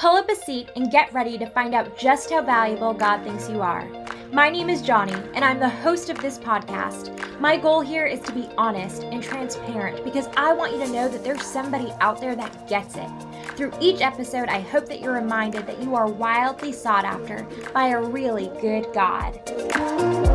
Pull 0.00 0.16
up 0.16 0.30
a 0.30 0.34
seat 0.34 0.70
and 0.76 0.90
get 0.90 1.12
ready 1.12 1.36
to 1.36 1.44
find 1.44 1.74
out 1.74 1.98
just 1.98 2.30
how 2.30 2.40
valuable 2.40 2.94
God 2.94 3.22
thinks 3.22 3.50
you 3.50 3.60
are. 3.60 3.86
My 4.32 4.48
name 4.48 4.70
is 4.70 4.80
Johnny, 4.80 5.12
and 5.34 5.44
I'm 5.44 5.58
the 5.58 5.68
host 5.68 6.08
of 6.08 6.18
this 6.22 6.38
podcast. 6.38 7.38
My 7.38 7.58
goal 7.58 7.82
here 7.82 8.06
is 8.06 8.20
to 8.20 8.32
be 8.32 8.48
honest 8.56 9.02
and 9.02 9.22
transparent 9.22 10.02
because 10.02 10.26
I 10.38 10.54
want 10.54 10.72
you 10.72 10.78
to 10.78 10.90
know 10.90 11.06
that 11.06 11.22
there's 11.22 11.44
somebody 11.44 11.92
out 12.00 12.18
there 12.18 12.34
that 12.34 12.66
gets 12.66 12.96
it. 12.96 13.10
Through 13.58 13.74
each 13.78 14.00
episode, 14.00 14.48
I 14.48 14.60
hope 14.60 14.86
that 14.86 15.02
you're 15.02 15.12
reminded 15.12 15.66
that 15.66 15.82
you 15.82 15.94
are 15.94 16.08
wildly 16.08 16.72
sought 16.72 17.04
after 17.04 17.46
by 17.74 17.88
a 17.88 18.00
really 18.00 18.50
good 18.58 18.86
God. 18.94 20.29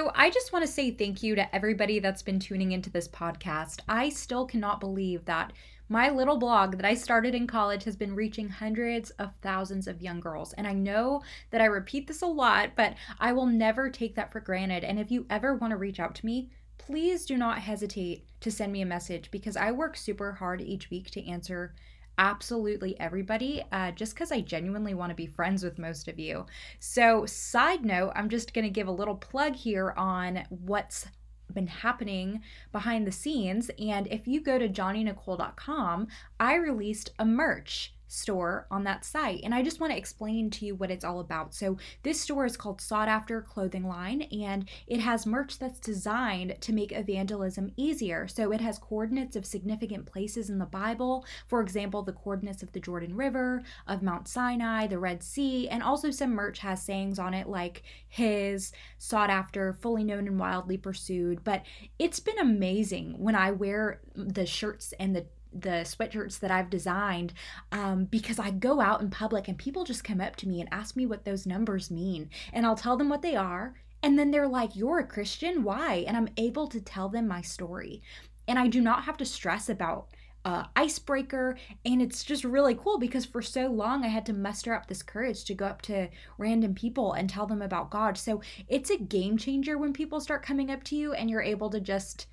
So, 0.00 0.10
I 0.14 0.30
just 0.30 0.50
want 0.50 0.64
to 0.64 0.72
say 0.72 0.92
thank 0.92 1.22
you 1.22 1.34
to 1.34 1.54
everybody 1.54 1.98
that's 1.98 2.22
been 2.22 2.40
tuning 2.40 2.72
into 2.72 2.88
this 2.88 3.06
podcast. 3.06 3.80
I 3.86 4.08
still 4.08 4.46
cannot 4.46 4.80
believe 4.80 5.26
that 5.26 5.52
my 5.90 6.08
little 6.08 6.38
blog 6.38 6.78
that 6.78 6.86
I 6.86 6.94
started 6.94 7.34
in 7.34 7.46
college 7.46 7.84
has 7.84 7.96
been 7.96 8.14
reaching 8.14 8.48
hundreds 8.48 9.10
of 9.10 9.34
thousands 9.42 9.86
of 9.86 10.00
young 10.00 10.18
girls. 10.18 10.54
And 10.54 10.66
I 10.66 10.72
know 10.72 11.20
that 11.50 11.60
I 11.60 11.66
repeat 11.66 12.06
this 12.06 12.22
a 12.22 12.26
lot, 12.26 12.70
but 12.76 12.94
I 13.18 13.34
will 13.34 13.44
never 13.44 13.90
take 13.90 14.14
that 14.14 14.32
for 14.32 14.40
granted. 14.40 14.84
And 14.84 14.98
if 14.98 15.10
you 15.10 15.26
ever 15.28 15.54
want 15.54 15.72
to 15.72 15.76
reach 15.76 16.00
out 16.00 16.14
to 16.14 16.24
me, 16.24 16.48
please 16.78 17.26
do 17.26 17.36
not 17.36 17.58
hesitate 17.58 18.24
to 18.40 18.50
send 18.50 18.72
me 18.72 18.80
a 18.80 18.86
message 18.86 19.30
because 19.30 19.54
I 19.54 19.70
work 19.70 19.98
super 19.98 20.32
hard 20.32 20.62
each 20.62 20.88
week 20.88 21.10
to 21.10 21.28
answer 21.28 21.74
absolutely 22.20 23.00
everybody 23.00 23.64
uh, 23.72 23.90
just 23.92 24.14
because 24.14 24.30
I 24.30 24.42
genuinely 24.42 24.92
want 24.92 25.10
to 25.10 25.16
be 25.16 25.26
friends 25.26 25.64
with 25.64 25.78
most 25.78 26.06
of 26.06 26.18
you. 26.18 26.44
So, 26.78 27.24
side 27.24 27.84
note, 27.84 28.12
I'm 28.14 28.28
just 28.28 28.52
going 28.52 28.66
to 28.66 28.70
give 28.70 28.86
a 28.86 28.92
little 28.92 29.16
plug 29.16 29.56
here 29.56 29.94
on 29.96 30.44
what's 30.50 31.06
been 31.52 31.66
happening 31.66 32.42
behind 32.72 33.06
the 33.06 33.12
scenes. 33.12 33.70
And 33.78 34.06
if 34.08 34.28
you 34.28 34.40
go 34.40 34.58
to 34.58 34.68
johnnynicole.com, 34.68 36.08
I 36.38 36.54
released 36.56 37.10
a 37.18 37.24
merch 37.24 37.94
store 38.10 38.66
on 38.70 38.84
that 38.84 39.04
site. 39.04 39.40
And 39.44 39.54
I 39.54 39.62
just 39.62 39.80
want 39.80 39.92
to 39.92 39.98
explain 39.98 40.50
to 40.50 40.66
you 40.66 40.74
what 40.74 40.90
it's 40.90 41.04
all 41.04 41.20
about. 41.20 41.54
So, 41.54 41.78
this 42.02 42.20
store 42.20 42.44
is 42.44 42.56
called 42.56 42.80
Sought 42.80 43.08
After 43.08 43.40
Clothing 43.40 43.84
Line, 43.84 44.22
and 44.22 44.68
it 44.86 45.00
has 45.00 45.26
merch 45.26 45.58
that's 45.58 45.78
designed 45.78 46.56
to 46.60 46.72
make 46.72 46.92
evangelism 46.92 47.72
easier. 47.76 48.26
So, 48.26 48.52
it 48.52 48.60
has 48.60 48.78
coordinates 48.78 49.36
of 49.36 49.46
significant 49.46 50.06
places 50.06 50.50
in 50.50 50.58
the 50.58 50.66
Bible, 50.66 51.24
for 51.46 51.60
example, 51.60 52.02
the 52.02 52.12
coordinates 52.12 52.62
of 52.62 52.72
the 52.72 52.80
Jordan 52.80 53.16
River, 53.16 53.62
of 53.86 54.02
Mount 54.02 54.28
Sinai, 54.28 54.86
the 54.86 54.98
Red 54.98 55.22
Sea, 55.22 55.68
and 55.68 55.82
also 55.82 56.10
some 56.10 56.30
merch 56.30 56.58
has 56.60 56.82
sayings 56.82 57.18
on 57.18 57.34
it 57.34 57.48
like 57.48 57.82
his, 58.08 58.72
sought 58.98 59.30
after, 59.30 59.72
fully 59.72 60.04
known 60.04 60.26
and 60.26 60.38
wildly 60.38 60.76
pursued. 60.76 61.44
But 61.44 61.62
it's 61.98 62.20
been 62.20 62.38
amazing 62.38 63.14
when 63.18 63.34
I 63.34 63.52
wear 63.52 64.00
the 64.14 64.46
shirts 64.46 64.92
and 64.98 65.14
the 65.14 65.26
the 65.52 65.84
sweatshirts 65.84 66.38
that 66.40 66.50
I've 66.50 66.70
designed 66.70 67.32
um, 67.72 68.04
because 68.04 68.38
I 68.38 68.50
go 68.50 68.80
out 68.80 69.00
in 69.00 69.10
public 69.10 69.48
and 69.48 69.58
people 69.58 69.84
just 69.84 70.04
come 70.04 70.20
up 70.20 70.36
to 70.36 70.48
me 70.48 70.60
and 70.60 70.68
ask 70.72 70.96
me 70.96 71.06
what 71.06 71.24
those 71.24 71.46
numbers 71.46 71.90
mean. 71.90 72.30
And 72.52 72.66
I'll 72.66 72.76
tell 72.76 72.96
them 72.96 73.08
what 73.08 73.22
they 73.22 73.36
are. 73.36 73.74
And 74.02 74.18
then 74.18 74.30
they're 74.30 74.48
like, 74.48 74.76
You're 74.76 75.00
a 75.00 75.06
Christian? 75.06 75.62
Why? 75.62 76.04
And 76.06 76.16
I'm 76.16 76.28
able 76.36 76.66
to 76.68 76.80
tell 76.80 77.08
them 77.08 77.28
my 77.28 77.42
story. 77.42 78.02
And 78.48 78.58
I 78.58 78.68
do 78.68 78.80
not 78.80 79.04
have 79.04 79.16
to 79.18 79.24
stress 79.24 79.68
about 79.68 80.08
uh, 80.44 80.64
icebreaker. 80.74 81.58
And 81.84 82.00
it's 82.00 82.24
just 82.24 82.44
really 82.44 82.74
cool 82.74 82.98
because 82.98 83.26
for 83.26 83.42
so 83.42 83.66
long 83.66 84.04
I 84.04 84.08
had 84.08 84.24
to 84.26 84.32
muster 84.32 84.74
up 84.74 84.86
this 84.86 85.02
courage 85.02 85.44
to 85.44 85.54
go 85.54 85.66
up 85.66 85.82
to 85.82 86.08
random 86.38 86.74
people 86.74 87.12
and 87.12 87.28
tell 87.28 87.46
them 87.46 87.60
about 87.60 87.90
God. 87.90 88.16
So 88.16 88.40
it's 88.68 88.90
a 88.90 88.96
game 88.96 89.36
changer 89.36 89.76
when 89.76 89.92
people 89.92 90.20
start 90.20 90.42
coming 90.42 90.70
up 90.70 90.82
to 90.84 90.96
you 90.96 91.12
and 91.12 91.28
you're 91.28 91.42
able 91.42 91.68
to 91.70 91.80
just 91.80 92.26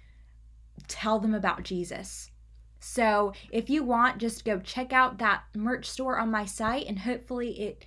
tell 0.87 1.19
them 1.19 1.33
about 1.33 1.63
Jesus 1.63 2.31
so 2.87 3.33
if 3.51 3.69
you 3.69 3.83
want, 3.83 4.17
just 4.17 4.45
go 4.45 4.59
check 4.59 4.93
out 4.93 5.17
that 5.17 5.43
merch 5.53 5.85
store 5.85 6.17
on 6.17 6.31
my 6.31 6.45
site, 6.45 6.87
and 6.87 6.99
hopefully 6.99 7.59
it 7.59 7.85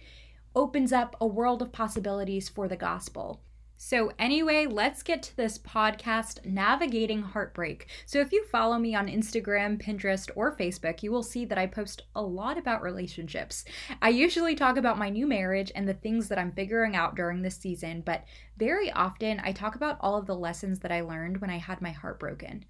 opens 0.54 0.92
up 0.92 1.16
a 1.20 1.26
world 1.26 1.62
of 1.62 1.72
possibilities 1.72 2.50
for 2.50 2.68
the 2.68 2.76
gospel. 2.76 3.40
So, 3.78 4.12
anyway, 4.18 4.66
let's 4.66 5.02
get 5.02 5.22
to 5.22 5.36
this 5.38 5.56
podcast, 5.56 6.44
Navigating 6.44 7.22
Heartbreak. 7.22 7.86
So, 8.04 8.20
if 8.20 8.30
you 8.30 8.44
follow 8.44 8.78
me 8.78 8.94
on 8.94 9.08
Instagram, 9.08 9.82
Pinterest, 9.82 10.30
or 10.36 10.54
Facebook, 10.54 11.02
you 11.02 11.10
will 11.10 11.22
see 11.22 11.46
that 11.46 11.56
I 11.56 11.66
post 11.66 12.02
a 12.14 12.20
lot 12.20 12.58
about 12.58 12.82
relationships. 12.82 13.64
I 14.02 14.10
usually 14.10 14.54
talk 14.54 14.76
about 14.76 14.98
my 14.98 15.08
new 15.08 15.26
marriage 15.26 15.72
and 15.74 15.88
the 15.88 15.94
things 15.94 16.28
that 16.28 16.38
I'm 16.38 16.52
figuring 16.52 16.94
out 16.94 17.16
during 17.16 17.40
this 17.40 17.56
season, 17.56 18.02
but 18.04 18.24
very 18.58 18.92
often 18.92 19.40
I 19.42 19.52
talk 19.52 19.76
about 19.76 19.96
all 20.00 20.18
of 20.18 20.26
the 20.26 20.36
lessons 20.36 20.80
that 20.80 20.92
I 20.92 21.00
learned 21.00 21.40
when 21.40 21.48
I 21.48 21.56
had 21.56 21.80
my 21.80 21.90
heart 21.90 22.20
broken. 22.20 22.66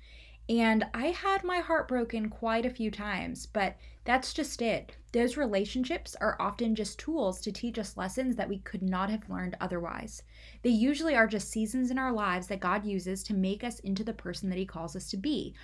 And 0.50 0.84
I 0.94 1.06
had 1.12 1.44
my 1.44 1.60
heart 1.60 1.86
broken 1.86 2.28
quite 2.28 2.66
a 2.66 2.70
few 2.70 2.90
times, 2.90 3.46
but 3.46 3.76
that's 4.02 4.32
just 4.32 4.60
it. 4.60 4.96
Those 5.12 5.36
relationships 5.36 6.16
are 6.20 6.36
often 6.40 6.74
just 6.74 6.98
tools 6.98 7.40
to 7.42 7.52
teach 7.52 7.78
us 7.78 7.96
lessons 7.96 8.34
that 8.34 8.48
we 8.48 8.58
could 8.58 8.82
not 8.82 9.10
have 9.10 9.30
learned 9.30 9.56
otherwise. 9.60 10.24
They 10.62 10.70
usually 10.70 11.14
are 11.14 11.28
just 11.28 11.52
seasons 11.52 11.92
in 11.92 11.98
our 11.98 12.12
lives 12.12 12.48
that 12.48 12.58
God 12.58 12.84
uses 12.84 13.22
to 13.24 13.34
make 13.34 13.62
us 13.62 13.78
into 13.78 14.02
the 14.02 14.12
person 14.12 14.48
that 14.48 14.58
He 14.58 14.66
calls 14.66 14.96
us 14.96 15.08
to 15.10 15.16
be. 15.16 15.54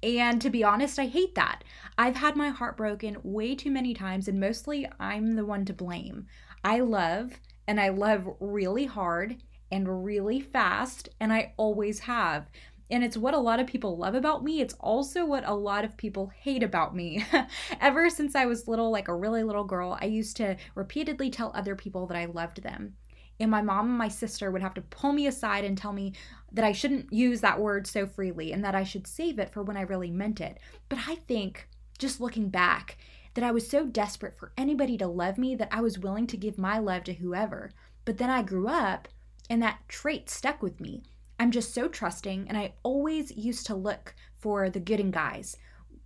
And 0.00 0.40
to 0.42 0.48
be 0.48 0.62
honest, 0.62 1.00
I 1.00 1.06
hate 1.06 1.34
that. 1.34 1.64
I've 1.98 2.16
had 2.16 2.36
my 2.36 2.50
heart 2.50 2.76
broken 2.76 3.16
way 3.24 3.56
too 3.56 3.72
many 3.72 3.94
times, 3.94 4.28
and 4.28 4.38
mostly 4.38 4.86
I'm 5.00 5.32
the 5.32 5.44
one 5.44 5.64
to 5.64 5.72
blame. 5.72 6.28
I 6.62 6.78
love, 6.80 7.32
and 7.66 7.80
I 7.80 7.88
love 7.88 8.28
really 8.38 8.86
hard 8.86 9.42
and 9.72 10.04
really 10.04 10.40
fast, 10.40 11.08
and 11.18 11.32
I 11.32 11.52
always 11.56 11.98
have. 11.98 12.48
And 12.90 13.04
it's 13.04 13.16
what 13.16 13.34
a 13.34 13.38
lot 13.38 13.60
of 13.60 13.66
people 13.66 13.96
love 13.96 14.14
about 14.14 14.42
me. 14.42 14.60
It's 14.60 14.74
also 14.80 15.24
what 15.24 15.48
a 15.48 15.54
lot 15.54 15.84
of 15.84 15.96
people 15.96 16.32
hate 16.40 16.62
about 16.62 16.94
me. 16.94 17.24
Ever 17.80 18.10
since 18.10 18.34
I 18.34 18.46
was 18.46 18.66
little, 18.66 18.90
like 18.90 19.08
a 19.08 19.14
really 19.14 19.42
little 19.44 19.64
girl, 19.64 19.96
I 20.00 20.06
used 20.06 20.36
to 20.38 20.56
repeatedly 20.74 21.30
tell 21.30 21.52
other 21.54 21.76
people 21.76 22.06
that 22.06 22.16
I 22.16 22.24
loved 22.24 22.62
them. 22.62 22.94
And 23.38 23.50
my 23.50 23.62
mom 23.62 23.88
and 23.88 23.98
my 23.98 24.08
sister 24.08 24.50
would 24.50 24.60
have 24.60 24.74
to 24.74 24.82
pull 24.82 25.12
me 25.12 25.26
aside 25.26 25.64
and 25.64 25.78
tell 25.78 25.92
me 25.92 26.12
that 26.52 26.64
I 26.64 26.72
shouldn't 26.72 27.12
use 27.12 27.40
that 27.40 27.60
word 27.60 27.86
so 27.86 28.06
freely 28.06 28.52
and 28.52 28.62
that 28.64 28.74
I 28.74 28.84
should 28.84 29.06
save 29.06 29.38
it 29.38 29.50
for 29.50 29.62
when 29.62 29.78
I 29.78 29.82
really 29.82 30.10
meant 30.10 30.40
it. 30.40 30.58
But 30.88 30.98
I 31.08 31.14
think, 31.14 31.68
just 31.98 32.20
looking 32.20 32.50
back, 32.50 32.98
that 33.34 33.44
I 33.44 33.52
was 33.52 33.68
so 33.68 33.86
desperate 33.86 34.36
for 34.36 34.52
anybody 34.58 34.98
to 34.98 35.06
love 35.06 35.38
me 35.38 35.54
that 35.54 35.68
I 35.70 35.80
was 35.80 35.98
willing 35.98 36.26
to 36.26 36.36
give 36.36 36.58
my 36.58 36.78
love 36.78 37.04
to 37.04 37.14
whoever. 37.14 37.70
But 38.04 38.18
then 38.18 38.28
I 38.28 38.42
grew 38.42 38.68
up 38.68 39.08
and 39.48 39.62
that 39.62 39.88
trait 39.88 40.28
stuck 40.28 40.62
with 40.62 40.80
me. 40.80 41.02
I'm 41.40 41.50
just 41.52 41.72
so 41.72 41.88
trusting, 41.88 42.48
and 42.48 42.58
I 42.58 42.74
always 42.82 43.34
used 43.34 43.66
to 43.66 43.74
look 43.74 44.14
for 44.38 44.68
the 44.68 44.78
good 44.78 45.00
in 45.00 45.10
guys. 45.10 45.56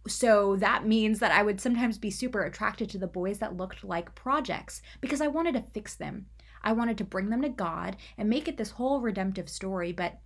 So 0.06 0.54
that 0.56 0.86
means 0.86 1.18
that 1.18 1.32
I 1.32 1.42
would 1.42 1.60
sometimes 1.60 1.98
be 1.98 2.12
super 2.12 2.44
attracted 2.44 2.88
to 2.90 2.98
the 2.98 3.08
boys 3.08 3.38
that 3.38 3.56
looked 3.56 3.82
like 3.82 4.14
projects 4.14 4.80
because 5.00 5.20
I 5.20 5.26
wanted 5.26 5.54
to 5.54 5.64
fix 5.72 5.96
them. 5.96 6.26
I 6.62 6.72
wanted 6.72 6.96
to 6.98 7.04
bring 7.04 7.30
them 7.30 7.42
to 7.42 7.48
God 7.48 7.96
and 8.16 8.30
make 8.30 8.46
it 8.46 8.58
this 8.58 8.70
whole 8.70 9.00
redemptive 9.00 9.48
story, 9.48 9.90
but 9.90 10.20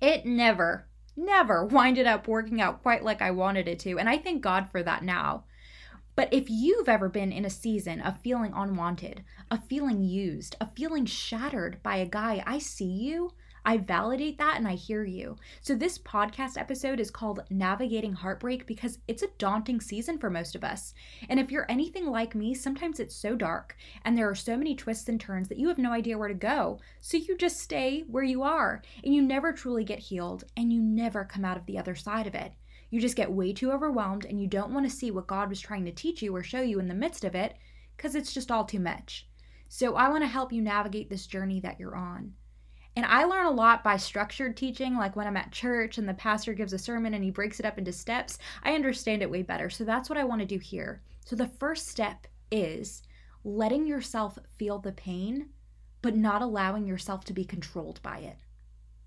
it 0.00 0.24
never, 0.24 0.88
never 1.14 1.66
winded 1.66 2.06
up 2.06 2.26
working 2.26 2.62
out 2.62 2.82
quite 2.82 3.04
like 3.04 3.20
I 3.20 3.30
wanted 3.30 3.68
it 3.68 3.78
to. 3.80 3.98
And 3.98 4.08
I 4.08 4.16
thank 4.16 4.40
God 4.40 4.68
for 4.72 4.82
that 4.82 5.04
now. 5.04 5.44
But 6.16 6.32
if 6.32 6.48
you've 6.48 6.88
ever 6.88 7.10
been 7.10 7.30
in 7.30 7.44
a 7.44 7.50
season 7.50 8.00
of 8.00 8.22
feeling 8.22 8.54
unwanted, 8.56 9.22
of 9.50 9.66
feeling 9.68 10.02
used, 10.02 10.56
of 10.62 10.74
feeling 10.74 11.04
shattered 11.04 11.82
by 11.82 11.96
a 11.96 12.06
guy, 12.06 12.42
I 12.46 12.58
see 12.58 12.86
you. 12.86 13.32
I 13.66 13.78
validate 13.78 14.36
that 14.38 14.58
and 14.58 14.68
I 14.68 14.74
hear 14.74 15.04
you. 15.04 15.36
So, 15.62 15.74
this 15.74 15.96
podcast 15.96 16.58
episode 16.58 17.00
is 17.00 17.10
called 17.10 17.44
Navigating 17.48 18.12
Heartbreak 18.12 18.66
because 18.66 18.98
it's 19.08 19.22
a 19.22 19.30
daunting 19.38 19.80
season 19.80 20.18
for 20.18 20.28
most 20.28 20.54
of 20.54 20.62
us. 20.62 20.92
And 21.30 21.40
if 21.40 21.50
you're 21.50 21.64
anything 21.70 22.06
like 22.06 22.34
me, 22.34 22.52
sometimes 22.52 23.00
it's 23.00 23.16
so 23.16 23.34
dark 23.34 23.74
and 24.04 24.18
there 24.18 24.28
are 24.28 24.34
so 24.34 24.58
many 24.58 24.74
twists 24.74 25.08
and 25.08 25.18
turns 25.18 25.48
that 25.48 25.56
you 25.56 25.68
have 25.68 25.78
no 25.78 25.92
idea 25.92 26.18
where 26.18 26.28
to 26.28 26.34
go. 26.34 26.78
So, 27.00 27.16
you 27.16 27.38
just 27.38 27.58
stay 27.58 28.04
where 28.06 28.22
you 28.22 28.42
are 28.42 28.82
and 29.02 29.14
you 29.14 29.22
never 29.22 29.50
truly 29.50 29.82
get 29.82 29.98
healed 29.98 30.44
and 30.58 30.70
you 30.70 30.82
never 30.82 31.24
come 31.24 31.46
out 31.46 31.56
of 31.56 31.64
the 31.64 31.78
other 31.78 31.94
side 31.94 32.26
of 32.26 32.34
it. 32.34 32.52
You 32.90 33.00
just 33.00 33.16
get 33.16 33.32
way 33.32 33.54
too 33.54 33.72
overwhelmed 33.72 34.26
and 34.26 34.38
you 34.42 34.46
don't 34.46 34.74
want 34.74 34.84
to 34.84 34.94
see 34.94 35.10
what 35.10 35.26
God 35.26 35.48
was 35.48 35.60
trying 35.60 35.86
to 35.86 35.92
teach 35.92 36.20
you 36.20 36.36
or 36.36 36.42
show 36.42 36.60
you 36.60 36.80
in 36.80 36.88
the 36.88 36.94
midst 36.94 37.24
of 37.24 37.34
it 37.34 37.56
because 37.96 38.14
it's 38.14 38.34
just 38.34 38.50
all 38.50 38.66
too 38.66 38.80
much. 38.80 39.26
So, 39.70 39.96
I 39.96 40.10
want 40.10 40.22
to 40.22 40.28
help 40.28 40.52
you 40.52 40.60
navigate 40.60 41.08
this 41.08 41.26
journey 41.26 41.60
that 41.60 41.80
you're 41.80 41.96
on. 41.96 42.34
And 42.96 43.04
I 43.06 43.24
learn 43.24 43.46
a 43.46 43.50
lot 43.50 43.82
by 43.82 43.96
structured 43.96 44.56
teaching, 44.56 44.96
like 44.96 45.16
when 45.16 45.26
I'm 45.26 45.36
at 45.36 45.50
church 45.50 45.98
and 45.98 46.08
the 46.08 46.14
pastor 46.14 46.54
gives 46.54 46.72
a 46.72 46.78
sermon 46.78 47.14
and 47.14 47.24
he 47.24 47.30
breaks 47.30 47.58
it 47.58 47.66
up 47.66 47.76
into 47.76 47.92
steps. 47.92 48.38
I 48.62 48.74
understand 48.74 49.22
it 49.22 49.30
way 49.30 49.42
better. 49.42 49.68
So 49.68 49.84
that's 49.84 50.08
what 50.08 50.18
I 50.18 50.24
want 50.24 50.40
to 50.40 50.46
do 50.46 50.58
here. 50.58 51.02
So 51.24 51.34
the 51.34 51.48
first 51.48 51.88
step 51.88 52.26
is 52.52 53.02
letting 53.42 53.86
yourself 53.86 54.38
feel 54.58 54.78
the 54.78 54.92
pain, 54.92 55.48
but 56.02 56.16
not 56.16 56.42
allowing 56.42 56.86
yourself 56.86 57.24
to 57.24 57.32
be 57.32 57.44
controlled 57.44 58.00
by 58.02 58.18
it. 58.18 58.36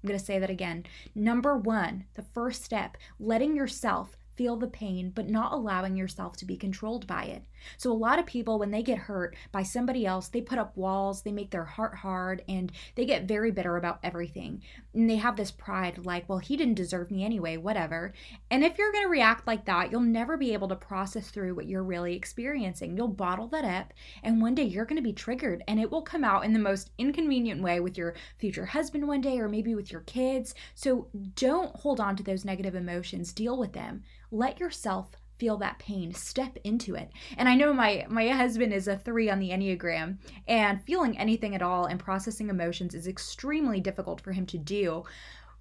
I'm 0.03 0.07
going 0.07 0.19
to 0.19 0.25
say 0.25 0.37
that 0.37 0.49
again. 0.49 0.85
Number 1.15 1.57
one, 1.57 2.05
the 2.15 2.23
first 2.33 2.63
step, 2.63 2.97
letting 3.19 3.55
yourself 3.55 4.17
feel 4.37 4.55
the 4.55 4.67
pain, 4.67 5.11
but 5.13 5.27
not 5.27 5.51
allowing 5.51 5.95
yourself 5.95 6.37
to 6.37 6.45
be 6.45 6.55
controlled 6.55 7.07
by 7.07 7.23
it. 7.23 7.43
So, 7.77 7.91
a 7.91 7.93
lot 7.93 8.19
of 8.19 8.25
people, 8.27 8.59
when 8.59 8.69
they 8.69 8.83
get 8.83 8.99
hurt 8.99 9.35
by 9.51 9.63
somebody 9.63 10.05
else, 10.05 10.27
they 10.27 10.41
put 10.41 10.59
up 10.59 10.77
walls, 10.77 11.23
they 11.23 11.31
make 11.31 11.49
their 11.49 11.65
heart 11.65 11.95
hard, 11.95 12.43
and 12.47 12.71
they 12.95 13.05
get 13.05 13.27
very 13.27 13.51
bitter 13.51 13.75
about 13.77 13.99
everything. 14.03 14.61
And 14.93 15.09
they 15.09 15.15
have 15.15 15.35
this 15.35 15.51
pride 15.51 16.05
like, 16.05 16.29
well, 16.29 16.37
he 16.37 16.55
didn't 16.55 16.75
deserve 16.75 17.09
me 17.09 17.25
anyway, 17.25 17.57
whatever. 17.57 18.13
And 18.51 18.63
if 18.63 18.77
you're 18.77 18.91
going 18.91 19.05
to 19.05 19.09
react 19.09 19.47
like 19.47 19.65
that, 19.65 19.91
you'll 19.91 20.01
never 20.01 20.37
be 20.37 20.53
able 20.53 20.67
to 20.67 20.75
process 20.75 21.29
through 21.29 21.55
what 21.55 21.67
you're 21.67 21.83
really 21.83 22.15
experiencing. 22.15 22.95
You'll 22.95 23.07
bottle 23.07 23.47
that 23.47 23.65
up, 23.65 23.93
and 24.21 24.41
one 24.41 24.53
day 24.53 24.63
you're 24.63 24.85
going 24.85 24.97
to 24.97 25.01
be 25.01 25.13
triggered, 25.13 25.63
and 25.67 25.79
it 25.79 25.91
will 25.91 26.03
come 26.03 26.23
out 26.23 26.45
in 26.45 26.53
the 26.53 26.59
most 26.59 26.91
inconvenient 26.99 27.61
way 27.61 27.79
with 27.79 27.97
your 27.97 28.13
future 28.37 28.67
husband 28.67 29.07
one 29.07 29.21
day, 29.21 29.39
or 29.39 29.49
maybe 29.49 29.73
with 29.73 29.91
your 29.91 30.01
kids. 30.01 30.53
So, 30.75 31.07
don't 31.35 31.75
hold 31.75 31.99
on 31.99 32.15
to 32.17 32.23
those 32.23 32.45
negative 32.45 32.75
emotions, 32.75 33.33
deal 33.33 33.57
with 33.57 33.73
them 33.73 34.03
let 34.31 34.59
yourself 34.59 35.11
feel 35.37 35.57
that 35.57 35.79
pain. 35.79 36.13
Step 36.13 36.57
into 36.63 36.95
it. 36.95 37.11
And 37.37 37.47
i 37.47 37.55
know 37.55 37.73
my 37.73 38.05
my 38.09 38.27
husband 38.29 38.73
is 38.73 38.87
a 38.87 38.97
3 38.97 39.29
on 39.29 39.39
the 39.39 39.49
enneagram 39.49 40.17
and 40.47 40.83
feeling 40.83 41.17
anything 41.17 41.55
at 41.55 41.61
all 41.61 41.85
and 41.85 41.99
processing 41.99 42.49
emotions 42.49 42.95
is 42.95 43.07
extremely 43.07 43.79
difficult 43.79 44.21
for 44.21 44.31
him 44.31 44.45
to 44.47 44.57
do. 44.57 45.03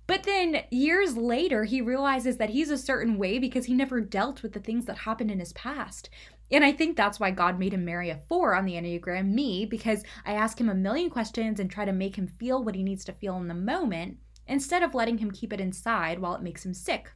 But 0.06 0.22
then 0.22 0.62
years 0.70 1.16
later 1.16 1.64
he 1.64 1.80
realizes 1.80 2.36
that 2.36 2.50
he's 2.50 2.70
a 2.70 2.78
certain 2.78 3.18
way 3.18 3.38
because 3.38 3.66
he 3.66 3.74
never 3.74 4.00
dealt 4.00 4.42
with 4.42 4.52
the 4.52 4.60
things 4.60 4.86
that 4.86 4.98
happened 4.98 5.30
in 5.30 5.40
his 5.40 5.52
past. 5.52 6.10
And 6.50 6.64
I 6.64 6.70
think 6.72 6.96
that's 6.96 7.18
why 7.18 7.32
God 7.32 7.58
made 7.58 7.74
him 7.74 7.84
marry 7.84 8.08
a 8.10 8.20
four 8.28 8.54
on 8.54 8.66
the 8.66 8.74
Enneagram, 8.74 9.32
me, 9.32 9.66
because 9.66 10.04
I 10.24 10.34
ask 10.34 10.60
him 10.60 10.68
a 10.68 10.74
million 10.76 11.10
questions 11.10 11.58
and 11.58 11.68
try 11.68 11.84
to 11.84 11.92
make 11.92 12.16
him 12.16 12.28
feel 12.28 12.62
what 12.62 12.76
he 12.76 12.84
needs 12.84 13.04
to 13.06 13.12
feel 13.12 13.36
in 13.36 13.48
the 13.48 13.54
moment 13.54 14.18
instead 14.46 14.84
of 14.84 14.94
letting 14.94 15.18
him 15.18 15.32
keep 15.32 15.52
it 15.52 15.60
inside 15.60 16.20
while 16.20 16.36
it 16.36 16.42
makes 16.42 16.64
him 16.64 16.72
sick. 16.72 17.10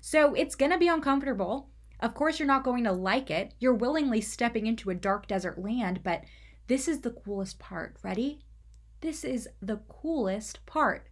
So 0.00 0.34
it's 0.34 0.54
going 0.54 0.72
to 0.72 0.78
be 0.78 0.88
uncomfortable. 0.88 1.70
Of 2.00 2.14
course, 2.14 2.38
you're 2.38 2.46
not 2.46 2.64
going 2.64 2.84
to 2.84 2.92
like 2.92 3.30
it. 3.30 3.54
You're 3.58 3.74
willingly 3.74 4.20
stepping 4.20 4.66
into 4.66 4.90
a 4.90 4.94
dark 4.94 5.26
desert 5.26 5.58
land, 5.58 6.02
but 6.02 6.24
this 6.66 6.88
is 6.88 7.00
the 7.00 7.10
coolest 7.10 7.58
part. 7.58 7.96
Ready? 8.02 8.40
This 9.00 9.24
is 9.24 9.48
the 9.60 9.80
coolest 9.88 10.64
part. 10.66 11.08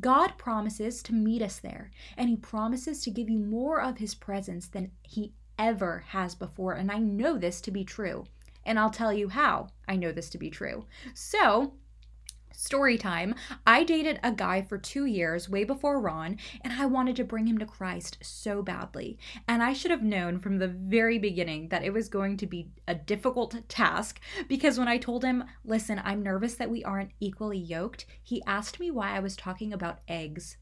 God 0.00 0.38
promises 0.38 1.02
to 1.02 1.12
meet 1.12 1.42
us 1.42 1.58
there, 1.58 1.90
and 2.16 2.28
He 2.28 2.36
promises 2.36 3.02
to 3.02 3.10
give 3.10 3.28
you 3.28 3.38
more 3.38 3.82
of 3.82 3.98
His 3.98 4.14
presence 4.14 4.66
than 4.68 4.92
He 5.02 5.34
ever 5.58 6.04
has 6.08 6.34
before. 6.34 6.72
And 6.72 6.90
I 6.90 6.98
know 6.98 7.36
this 7.36 7.60
to 7.62 7.70
be 7.70 7.84
true. 7.84 8.24
And 8.64 8.78
I'll 8.78 8.90
tell 8.90 9.12
you 9.12 9.28
how 9.28 9.68
I 9.88 9.96
know 9.96 10.12
this 10.12 10.30
to 10.30 10.38
be 10.38 10.50
true. 10.50 10.86
So, 11.14 11.74
Story 12.60 12.98
time. 12.98 13.34
I 13.66 13.84
dated 13.84 14.20
a 14.22 14.30
guy 14.30 14.60
for 14.60 14.76
two 14.76 15.06
years, 15.06 15.48
way 15.48 15.64
before 15.64 15.98
Ron, 15.98 16.36
and 16.60 16.74
I 16.74 16.84
wanted 16.84 17.16
to 17.16 17.24
bring 17.24 17.46
him 17.46 17.56
to 17.56 17.64
Christ 17.64 18.18
so 18.20 18.62
badly. 18.62 19.18
And 19.48 19.62
I 19.62 19.72
should 19.72 19.90
have 19.90 20.02
known 20.02 20.38
from 20.40 20.58
the 20.58 20.68
very 20.68 21.18
beginning 21.18 21.70
that 21.70 21.84
it 21.84 21.94
was 21.94 22.10
going 22.10 22.36
to 22.36 22.46
be 22.46 22.68
a 22.86 22.94
difficult 22.94 23.66
task 23.70 24.20
because 24.46 24.78
when 24.78 24.88
I 24.88 24.98
told 24.98 25.24
him, 25.24 25.44
listen, 25.64 26.02
I'm 26.04 26.22
nervous 26.22 26.54
that 26.56 26.68
we 26.68 26.84
aren't 26.84 27.12
equally 27.18 27.56
yoked, 27.56 28.04
he 28.22 28.42
asked 28.46 28.78
me 28.78 28.90
why 28.90 29.16
I 29.16 29.20
was 29.20 29.36
talking 29.36 29.72
about 29.72 30.00
eggs. 30.06 30.58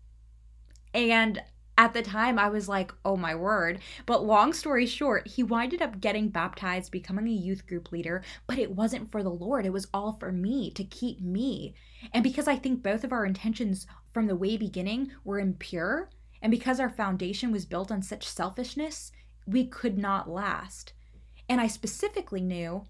And 0.95 1.43
at 1.79 1.95
the 1.95 2.03
time 2.03 2.41
I 2.41 2.49
was 2.49 2.69
like, 2.69 2.93
oh 3.05 3.17
my 3.17 3.37
word. 3.37 3.79
But 4.05 4.25
long 4.25 4.53
story 4.53 4.85
short, 4.85 5.29
he 5.29 5.45
winded 5.45 5.81
up 5.81 6.01
getting 6.01 6.29
baptized, 6.29 6.91
becoming 6.91 7.29
a 7.29 7.31
youth 7.31 7.69
group 7.69 7.93
leader, 7.93 8.25
but 8.49 8.59
it 8.59 8.73
wasn't 8.73 9.13
for 9.13 9.23
the 9.23 9.31
Lord. 9.31 9.65
It 9.65 9.73
was 9.73 9.87
all 9.95 10.17
for 10.19 10.33
me 10.33 10.73
to 10.73 10.83
keep 10.83 11.21
me. 11.21 11.77
And 12.13 12.25
because 12.25 12.49
I 12.49 12.57
think 12.57 12.83
both 12.83 13.05
of 13.05 13.13
our 13.13 13.25
intentions 13.25 13.87
from 14.13 14.27
the 14.27 14.35
way 14.35 14.57
beginning 14.57 15.13
were 15.23 15.39
impure, 15.39 16.11
and 16.43 16.51
because 16.51 16.81
our 16.81 16.91
foundation 16.91 17.53
was 17.53 17.65
built 17.65 17.93
on 17.93 18.03
such 18.03 18.27
selfishness, 18.27 19.13
we 19.47 19.65
could 19.65 19.97
not 19.97 20.29
last. 20.29 20.95
And 21.49 21.61
I 21.61 21.69
specifically 21.69 22.41
knew 22.41 22.87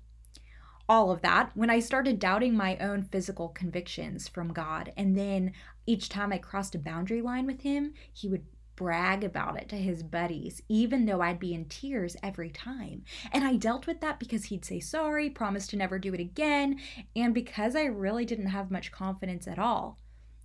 all 0.88 1.10
of 1.10 1.20
that 1.20 1.50
when 1.54 1.68
I 1.68 1.80
started 1.80 2.18
doubting 2.18 2.56
my 2.56 2.78
own 2.78 3.02
physical 3.02 3.48
convictions 3.50 4.28
from 4.28 4.54
God. 4.54 4.94
And 4.96 5.16
then 5.16 5.52
each 5.84 6.08
time 6.08 6.32
I 6.32 6.38
crossed 6.38 6.74
a 6.74 6.78
boundary 6.78 7.20
line 7.20 7.46
with 7.46 7.60
Him, 7.60 7.92
He 8.14 8.28
would 8.28 8.46
brag 8.78 9.24
about 9.24 9.60
it 9.60 9.68
to 9.68 9.76
his 9.76 10.04
buddies, 10.04 10.62
even 10.68 11.04
though 11.04 11.20
I'd 11.20 11.40
be 11.40 11.52
in 11.52 11.64
tears 11.64 12.16
every 12.22 12.48
time. 12.48 13.02
And 13.32 13.42
I 13.42 13.56
dealt 13.56 13.88
with 13.88 14.00
that 14.02 14.20
because 14.20 14.44
he'd 14.44 14.64
say 14.64 14.78
sorry, 14.78 15.28
promise 15.28 15.66
to 15.68 15.76
never 15.76 15.98
do 15.98 16.14
it 16.14 16.20
again, 16.20 16.78
and 17.16 17.34
because 17.34 17.74
I 17.74 17.86
really 17.86 18.24
didn't 18.24 18.46
have 18.46 18.70
much 18.70 18.92
confidence 18.92 19.48
at 19.48 19.58
all. 19.58 19.98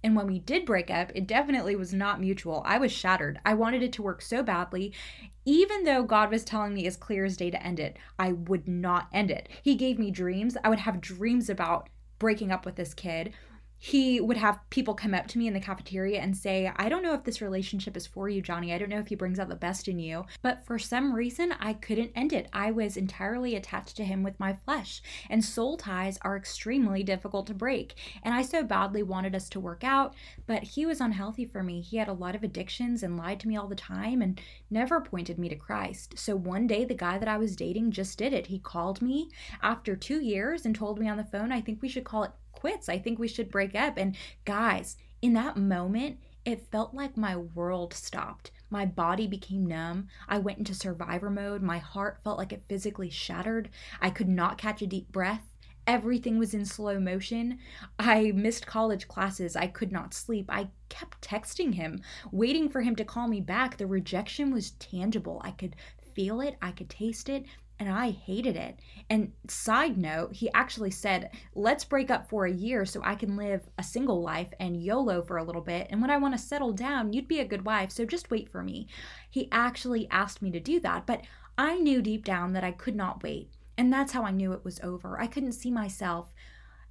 And 0.03 0.15
when 0.15 0.25
we 0.25 0.39
did 0.39 0.65
break 0.65 0.89
up, 0.89 1.12
it 1.13 1.27
definitely 1.27 1.75
was 1.75 1.94
not 1.94 2.19
mutual. 2.19 2.63
I 2.65 2.80
was 2.80 2.91
shattered. 2.91 3.39
I 3.45 3.53
wanted 3.53 3.83
it 3.83 3.94
to 3.94 4.01
work 4.01 4.24
so 4.24 4.41
badly. 4.41 4.94
Even 5.45 5.83
though 5.83 6.01
God 6.01 6.31
was 6.31 6.44
telling 6.44 6.74
me 6.74 6.88
as 6.88 6.97
clear 6.97 7.25
as 7.25 7.38
day 7.38 7.51
to 7.51 7.63
end 7.63 7.79
it, 7.79 7.97
I 8.18 8.31
would 8.31 8.68
not 8.68 9.09
end 9.13 9.29
it. 9.29 9.47
He 9.62 9.75
gave 9.75 10.00
me 10.00 10.09
dreams. 10.09 10.57
I 10.63 10.69
would 10.69 10.79
have 10.79 11.00
dreams 11.00 11.50
about 11.50 11.88
breaking 12.18 12.51
up 12.51 12.65
with 12.65 12.77
this 12.77 12.95
kid 12.95 13.31
he 13.85 14.21
would 14.21 14.38
have 14.38 14.62
people 14.69 14.94
come 14.94 15.13
up 15.13 15.27
to 15.27 15.38
me 15.38 15.45
in 15.45 15.53
the 15.53 15.59
cafeteria 15.59 16.21
and 16.21 16.38
say, 16.38 16.71
I 16.77 16.88
don't 16.88 17.03
know 17.03 17.13
if 17.13 17.25
this 17.25 17.41
relationship 17.41 17.97
is 17.97 18.07
for 18.07 18.30
you, 18.30 18.41
Johnny. 18.41 18.74
I 18.74 18.77
don't 18.77 18.88
know 18.88 19.00
if 19.00 19.07
he 19.07 19.15
brings 19.15 19.39
out 19.39 19.50
the 19.50 19.56
best 19.57 19.89
in 19.89 20.00
you. 20.00 20.24
But 20.41 20.65
for 20.65 20.80
some 20.80 21.13
reason, 21.13 21.53
I 21.59 21.74
couldn't 21.74 22.13
end 22.15 22.31
it. 22.31 22.47
I 22.53 22.71
was 22.71 22.95
entirely 22.95 23.57
attached 23.57 23.97
to 23.97 24.06
him 24.06 24.24
with 24.24 24.39
my 24.39 24.53
flesh. 24.53 25.01
And 25.30 25.44
soul 25.44 25.75
ties 25.75 26.18
are 26.21 26.38
extremely 26.38 27.03
difficult 27.03 27.45
to 27.47 27.53
break. 27.53 27.95
And 28.24 28.33
I 28.33 28.41
so 28.41 28.63
badly 28.63 29.03
wanted 29.03 29.35
us 29.35 29.50
to 29.50 29.59
work 29.59 29.83
out, 29.83 30.15
but 30.47 30.63
he 30.63 30.86
was 30.86 31.01
unhealthy 31.01 31.44
for 31.44 31.62
me. 31.62 31.81
He 31.81 31.97
had 31.97 32.07
a 32.07 32.13
lot 32.13 32.36
of 32.36 32.44
addictions 32.44 33.03
and 33.03 33.18
lied 33.18 33.41
to 33.41 33.50
me 33.50 33.57
all 33.57 33.68
the 33.68 33.75
time 33.75 34.21
and 34.21 34.39
never 34.69 35.01
pointed 35.01 35.38
me 35.38 35.50
to 35.50 35.57
Christ. 35.57 36.18
So 36.18 36.38
one 36.38 36.68
day, 36.68 36.86
the 36.86 36.94
guy 36.94 37.18
that 37.18 37.27
I 37.27 37.38
was 37.38 37.57
dating 37.57 37.91
just 37.91 38.18
did 38.18 38.31
it. 38.31 38.47
He 38.47 38.59
called 38.59 39.01
me 39.01 39.29
after 39.62 39.97
two 39.97 40.21
years 40.21 40.65
and 40.65 40.74
told 40.74 41.00
me 41.00 41.09
on 41.09 41.18
the 41.18 41.25
phone, 41.25 41.51
I 41.51 41.59
think 41.59 41.81
we 41.81 41.89
should 41.89 42.06
call 42.06 42.24
it 42.24 42.31
quits. 42.63 42.88
I 42.88 42.98
think 42.98 43.19
we 43.19 43.27
should 43.27 43.51
break 43.51 43.75
up. 43.75 43.98
And 43.98 44.15
guys, 44.45 44.95
in 45.21 45.33
that 45.33 45.57
moment, 45.57 46.19
it 46.45 46.71
felt 46.71 46.94
like 46.94 47.18
my 47.18 47.36
world 47.36 47.94
stopped. 47.94 48.51
My 48.69 48.86
body 48.86 49.27
became 49.27 49.65
numb. 49.65 50.07
I 50.30 50.38
went 50.38 50.60
into 50.60 50.74
survivor 50.74 51.30
mode. 51.30 51.62
My 51.62 51.80
heart 51.80 52.21
felt 52.24 52.38
like 52.38 52.54
it 52.54 52.63
physically 52.69 53.10
shattered. 53.10 53.69
I 54.00 54.12
could 54.12 54.30
not 54.30 54.57
catch 54.57 54.81
a 54.81 54.88
deep 54.88 55.12
breath. 55.12 55.45
Everything 55.86 56.39
was 56.39 56.54
in 56.54 56.63
slow 56.65 57.01
motion. 57.01 57.60
I 58.00 58.31
missed 58.31 58.65
college 58.65 59.10
classes. 59.10 59.57
I 59.57 59.68
could 59.68 59.92
not 59.92 60.13
sleep. 60.13 60.45
I 60.48 60.69
kept 60.88 61.19
texting 61.19 61.74
him, 61.74 62.01
waiting 62.31 62.69
for 62.69 62.80
him 62.80 62.95
to 62.95 63.04
call 63.04 63.27
me 63.27 63.42
back. 63.42 63.75
The 63.75 63.88
rejection 63.88 64.54
was 64.54 64.71
tangible. 64.71 65.42
I 65.44 65.51
could 65.51 65.75
feel 66.15 66.39
it, 66.39 66.56
I 66.62 66.71
could 66.71 66.89
taste 66.89 67.27
it, 67.27 67.45
and 67.79 67.89
I 67.89 68.11
hated 68.11 68.55
it. 68.55 68.79
And 69.09 69.33
side 69.47 69.97
note, 69.97 70.33
he 70.33 70.49
actually 70.53 70.91
said, 70.91 71.31
Let's 71.55 71.83
break 71.83 72.09
up 72.09 72.29
for 72.29 72.45
a 72.45 72.51
year 72.51 72.85
so 72.85 73.01
I 73.03 73.15
can 73.15 73.35
live 73.35 73.67
a 73.77 73.83
single 73.83 74.21
life 74.21 74.53
and 74.59 74.81
YOLO 74.81 75.21
for 75.21 75.37
a 75.37 75.43
little 75.43 75.61
bit. 75.61 75.87
And 75.89 76.01
when 76.01 76.11
I 76.11 76.17
want 76.17 76.33
to 76.33 76.37
settle 76.37 76.73
down, 76.73 77.13
you'd 77.13 77.27
be 77.27 77.39
a 77.39 77.45
good 77.45 77.65
wife, 77.65 77.91
so 77.91 78.05
just 78.05 78.31
wait 78.31 78.49
for 78.49 78.63
me. 78.63 78.88
He 79.29 79.50
actually 79.51 80.07
asked 80.09 80.41
me 80.41 80.51
to 80.51 80.59
do 80.59 80.79
that, 80.81 81.05
but 81.05 81.21
I 81.57 81.77
knew 81.77 82.01
deep 82.01 82.25
down 82.25 82.53
that 82.53 82.63
I 82.63 82.71
could 82.71 82.95
not 82.95 83.24
wait. 83.24 83.51
And 83.77 83.91
that's 83.91 84.12
how 84.12 84.24
I 84.24 84.31
knew 84.31 84.53
it 84.53 84.65
was 84.65 84.79
over. 84.81 85.19
I 85.19 85.27
couldn't 85.27 85.53
see 85.53 85.71
myself 85.71 86.33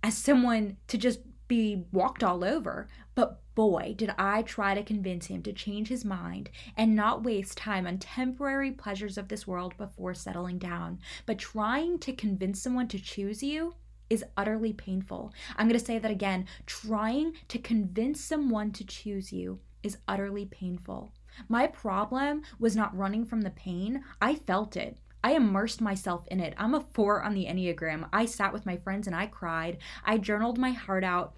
as 0.03 0.17
someone 0.19 0.77
to 0.89 0.99
just 0.99 1.21
be 1.49 1.85
walked 1.93 2.25
all 2.25 2.45
over. 2.45 2.89
But 3.15 3.42
boy, 3.55 3.95
did 3.97 4.15
I 4.19 4.43
try 4.43 4.75
to 4.75 4.83
convince 4.83 5.27
him 5.27 5.43
to 5.43 5.53
change 5.53 5.89
his 5.89 6.05
mind 6.05 6.51
and 6.77 6.97
not 6.97 7.23
waste 7.23 7.59
time 7.59 7.87
on 7.87 7.99
temporary 7.99 8.71
pleasures 8.71 9.19
of 9.19 9.29
this 9.29 9.47
world 9.47 9.77
before 9.77 10.15
settling 10.15 10.59
down. 10.59 10.99
But 11.27 11.39
trying 11.39 11.99
to 12.01 12.13
convince 12.13 12.61
someone 12.61 12.89
to 12.89 12.99
choose 12.99 13.43
you 13.43 13.75
is 14.11 14.25
utterly 14.37 14.73
painful. 14.73 15.33
I'm 15.57 15.69
going 15.69 15.79
to 15.79 15.85
say 15.85 15.99
that 15.99 16.11
again. 16.11 16.47
Trying 16.67 17.35
to 17.49 17.59
convince 17.59 18.21
someone 18.21 18.71
to 18.73 18.85
choose 18.85 19.33
you 19.33 19.61
is 19.83 19.99
utterly 20.07 20.47
painful. 20.47 21.13
My 21.49 21.67
problem 21.67 22.43
was 22.59 22.77
not 22.77 22.97
running 22.97 23.25
from 23.25 23.41
the 23.41 23.51
pain, 23.51 24.05
I 24.21 24.35
felt 24.35 24.77
it. 24.77 24.99
I 25.25 25.33
immersed 25.33 25.81
myself 25.81 26.27
in 26.29 26.41
it. 26.41 26.55
I'm 26.59 26.75
a 26.75 26.85
four 26.93 27.23
on 27.23 27.35
the 27.35 27.47
Enneagram. 27.47 28.09
I 28.13 28.27
sat 28.27 28.53
with 28.53 28.67
my 28.67 28.77
friends 28.77 29.07
and 29.07 29.15
I 29.15 29.27
cried. 29.27 29.79
I 30.05 30.19
journaled 30.19 30.59
my 30.59 30.73
heart 30.73 31.05
out. 31.05 31.35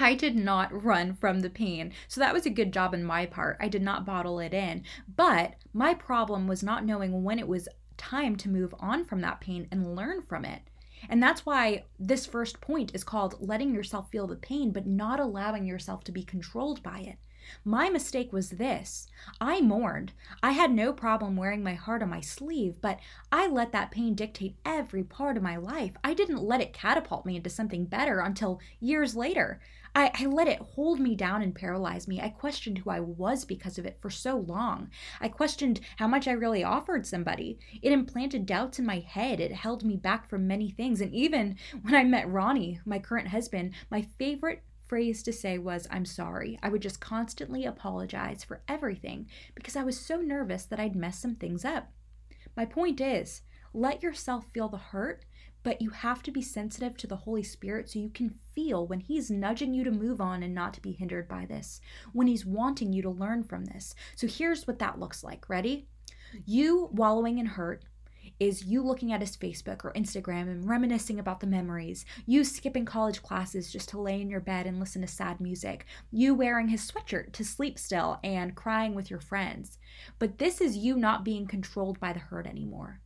I 0.00 0.14
did 0.14 0.36
not 0.36 0.84
run 0.84 1.14
from 1.14 1.40
the 1.40 1.50
pain. 1.50 1.92
So 2.08 2.20
that 2.20 2.34
was 2.34 2.46
a 2.46 2.50
good 2.50 2.72
job 2.72 2.94
in 2.94 3.04
my 3.04 3.26
part. 3.26 3.56
I 3.60 3.68
did 3.68 3.82
not 3.82 4.06
bottle 4.06 4.38
it 4.38 4.54
in. 4.54 4.84
But 5.16 5.54
my 5.72 5.94
problem 5.94 6.46
was 6.46 6.62
not 6.62 6.84
knowing 6.84 7.22
when 7.22 7.38
it 7.38 7.48
was 7.48 7.68
time 7.96 8.36
to 8.36 8.48
move 8.48 8.74
on 8.80 9.04
from 9.04 9.20
that 9.20 9.40
pain 9.40 9.68
and 9.70 9.94
learn 9.94 10.22
from 10.22 10.44
it. 10.44 10.62
And 11.08 11.22
that's 11.22 11.44
why 11.44 11.84
this 11.98 12.26
first 12.26 12.60
point 12.60 12.94
is 12.94 13.04
called 13.04 13.36
letting 13.40 13.74
yourself 13.74 14.10
feel 14.10 14.26
the 14.26 14.36
pain, 14.36 14.70
but 14.70 14.86
not 14.86 15.20
allowing 15.20 15.66
yourself 15.66 16.04
to 16.04 16.12
be 16.12 16.22
controlled 16.22 16.82
by 16.82 17.00
it. 17.00 17.16
My 17.64 17.90
mistake 17.90 18.32
was 18.32 18.50
this 18.50 19.08
I 19.40 19.60
mourned. 19.60 20.12
I 20.44 20.52
had 20.52 20.70
no 20.72 20.92
problem 20.92 21.34
wearing 21.34 21.62
my 21.62 21.74
heart 21.74 22.02
on 22.02 22.08
my 22.08 22.20
sleeve, 22.20 22.80
but 22.80 23.00
I 23.32 23.48
let 23.48 23.72
that 23.72 23.90
pain 23.90 24.14
dictate 24.14 24.56
every 24.64 25.02
part 25.02 25.36
of 25.36 25.42
my 25.42 25.56
life. 25.56 25.92
I 26.04 26.14
didn't 26.14 26.44
let 26.44 26.60
it 26.60 26.72
catapult 26.72 27.26
me 27.26 27.34
into 27.36 27.50
something 27.50 27.86
better 27.86 28.20
until 28.20 28.60
years 28.78 29.16
later. 29.16 29.60
I, 29.94 30.10
I 30.14 30.26
let 30.26 30.48
it 30.48 30.58
hold 30.58 31.00
me 31.00 31.14
down 31.14 31.42
and 31.42 31.54
paralyze 31.54 32.08
me. 32.08 32.20
I 32.20 32.28
questioned 32.28 32.78
who 32.78 32.90
I 32.90 33.00
was 33.00 33.44
because 33.44 33.78
of 33.78 33.84
it 33.84 33.98
for 34.00 34.10
so 34.10 34.36
long. 34.36 34.90
I 35.20 35.28
questioned 35.28 35.80
how 35.96 36.08
much 36.08 36.26
I 36.26 36.32
really 36.32 36.64
offered 36.64 37.06
somebody. 37.06 37.58
It 37.82 37.92
implanted 37.92 38.46
doubts 38.46 38.78
in 38.78 38.86
my 38.86 39.00
head. 39.00 39.40
It 39.40 39.52
held 39.52 39.84
me 39.84 39.96
back 39.96 40.28
from 40.28 40.46
many 40.46 40.70
things. 40.70 41.00
And 41.00 41.14
even 41.14 41.56
when 41.82 41.94
I 41.94 42.04
met 42.04 42.30
Ronnie, 42.30 42.80
my 42.84 42.98
current 42.98 43.28
husband, 43.28 43.74
my 43.90 44.02
favorite 44.18 44.62
phrase 44.86 45.22
to 45.22 45.32
say 45.32 45.58
was, 45.58 45.86
I'm 45.90 46.04
sorry. 46.04 46.58
I 46.62 46.68
would 46.68 46.82
just 46.82 47.00
constantly 47.00 47.64
apologize 47.64 48.44
for 48.44 48.62
everything 48.68 49.26
because 49.54 49.76
I 49.76 49.84
was 49.84 49.98
so 49.98 50.16
nervous 50.16 50.64
that 50.66 50.80
I'd 50.80 50.96
mess 50.96 51.18
some 51.18 51.34
things 51.34 51.64
up. 51.64 51.90
My 52.56 52.64
point 52.66 53.00
is, 53.00 53.42
let 53.74 54.02
yourself 54.02 54.44
feel 54.52 54.68
the 54.68 54.76
hurt 54.76 55.24
but 55.62 55.80
you 55.80 55.90
have 55.90 56.22
to 56.22 56.30
be 56.30 56.42
sensitive 56.42 56.96
to 56.96 57.06
the 57.06 57.16
Holy 57.16 57.42
Spirit 57.42 57.90
so 57.90 57.98
you 57.98 58.10
can 58.10 58.38
feel 58.54 58.86
when 58.86 59.00
He's 59.00 59.30
nudging 59.30 59.74
you 59.74 59.84
to 59.84 59.90
move 59.90 60.20
on 60.20 60.42
and 60.42 60.54
not 60.54 60.74
to 60.74 60.80
be 60.80 60.92
hindered 60.92 61.28
by 61.28 61.46
this, 61.46 61.80
when 62.12 62.26
He's 62.26 62.46
wanting 62.46 62.92
you 62.92 63.02
to 63.02 63.10
learn 63.10 63.44
from 63.44 63.64
this. 63.64 63.94
So 64.16 64.26
here's 64.26 64.66
what 64.66 64.78
that 64.78 64.98
looks 64.98 65.22
like. 65.22 65.48
Ready? 65.48 65.86
You 66.46 66.88
wallowing 66.92 67.38
in 67.38 67.46
hurt 67.46 67.84
is 68.40 68.64
you 68.64 68.82
looking 68.82 69.12
at 69.12 69.20
his 69.20 69.36
Facebook 69.36 69.84
or 69.84 69.92
Instagram 69.92 70.42
and 70.42 70.68
reminiscing 70.68 71.18
about 71.18 71.40
the 71.40 71.46
memories, 71.46 72.04
you 72.26 72.44
skipping 72.44 72.84
college 72.84 73.22
classes 73.22 73.70
just 73.70 73.88
to 73.90 74.00
lay 74.00 74.20
in 74.20 74.30
your 74.30 74.40
bed 74.40 74.66
and 74.66 74.80
listen 74.80 75.02
to 75.02 75.08
sad 75.08 75.40
music, 75.40 75.86
you 76.10 76.34
wearing 76.34 76.68
his 76.68 76.90
sweatshirt 76.90 77.32
to 77.32 77.44
sleep 77.44 77.78
still 77.78 78.18
and 78.24 78.54
crying 78.54 78.94
with 78.94 79.10
your 79.10 79.20
friends. 79.20 79.78
But 80.18 80.38
this 80.38 80.60
is 80.60 80.76
you 80.76 80.96
not 80.96 81.24
being 81.24 81.46
controlled 81.46 82.00
by 82.00 82.12
the 82.12 82.20
hurt 82.20 82.46
anymore 82.46 83.01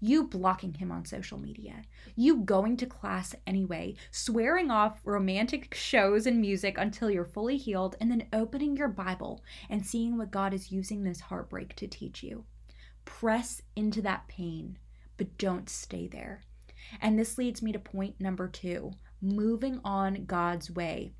you 0.00 0.24
blocking 0.24 0.74
him 0.74 0.92
on 0.92 1.04
social 1.04 1.38
media, 1.38 1.82
you 2.16 2.38
going 2.38 2.76
to 2.76 2.86
class 2.86 3.34
anyway, 3.46 3.94
swearing 4.10 4.70
off 4.70 5.00
romantic 5.04 5.74
shows 5.74 6.26
and 6.26 6.40
music 6.40 6.76
until 6.78 7.10
you're 7.10 7.24
fully 7.24 7.56
healed, 7.56 7.96
and 8.00 8.10
then 8.10 8.26
opening 8.32 8.76
your 8.76 8.88
Bible 8.88 9.42
and 9.68 9.84
seeing 9.84 10.16
what 10.16 10.30
God 10.30 10.54
is 10.54 10.72
using 10.72 11.02
this 11.02 11.20
heartbreak 11.20 11.74
to 11.76 11.86
teach 11.86 12.22
you. 12.22 12.44
Press 13.04 13.62
into 13.74 14.02
that 14.02 14.28
pain, 14.28 14.78
but 15.16 15.38
don't 15.38 15.68
stay 15.68 16.06
there. 16.06 16.42
And 17.00 17.18
this 17.18 17.38
leads 17.38 17.62
me 17.62 17.72
to 17.72 17.78
point 17.78 18.20
number 18.20 18.48
two 18.48 18.92
moving 19.20 19.80
on 19.84 20.24
God's 20.26 20.70
way. 20.70 21.12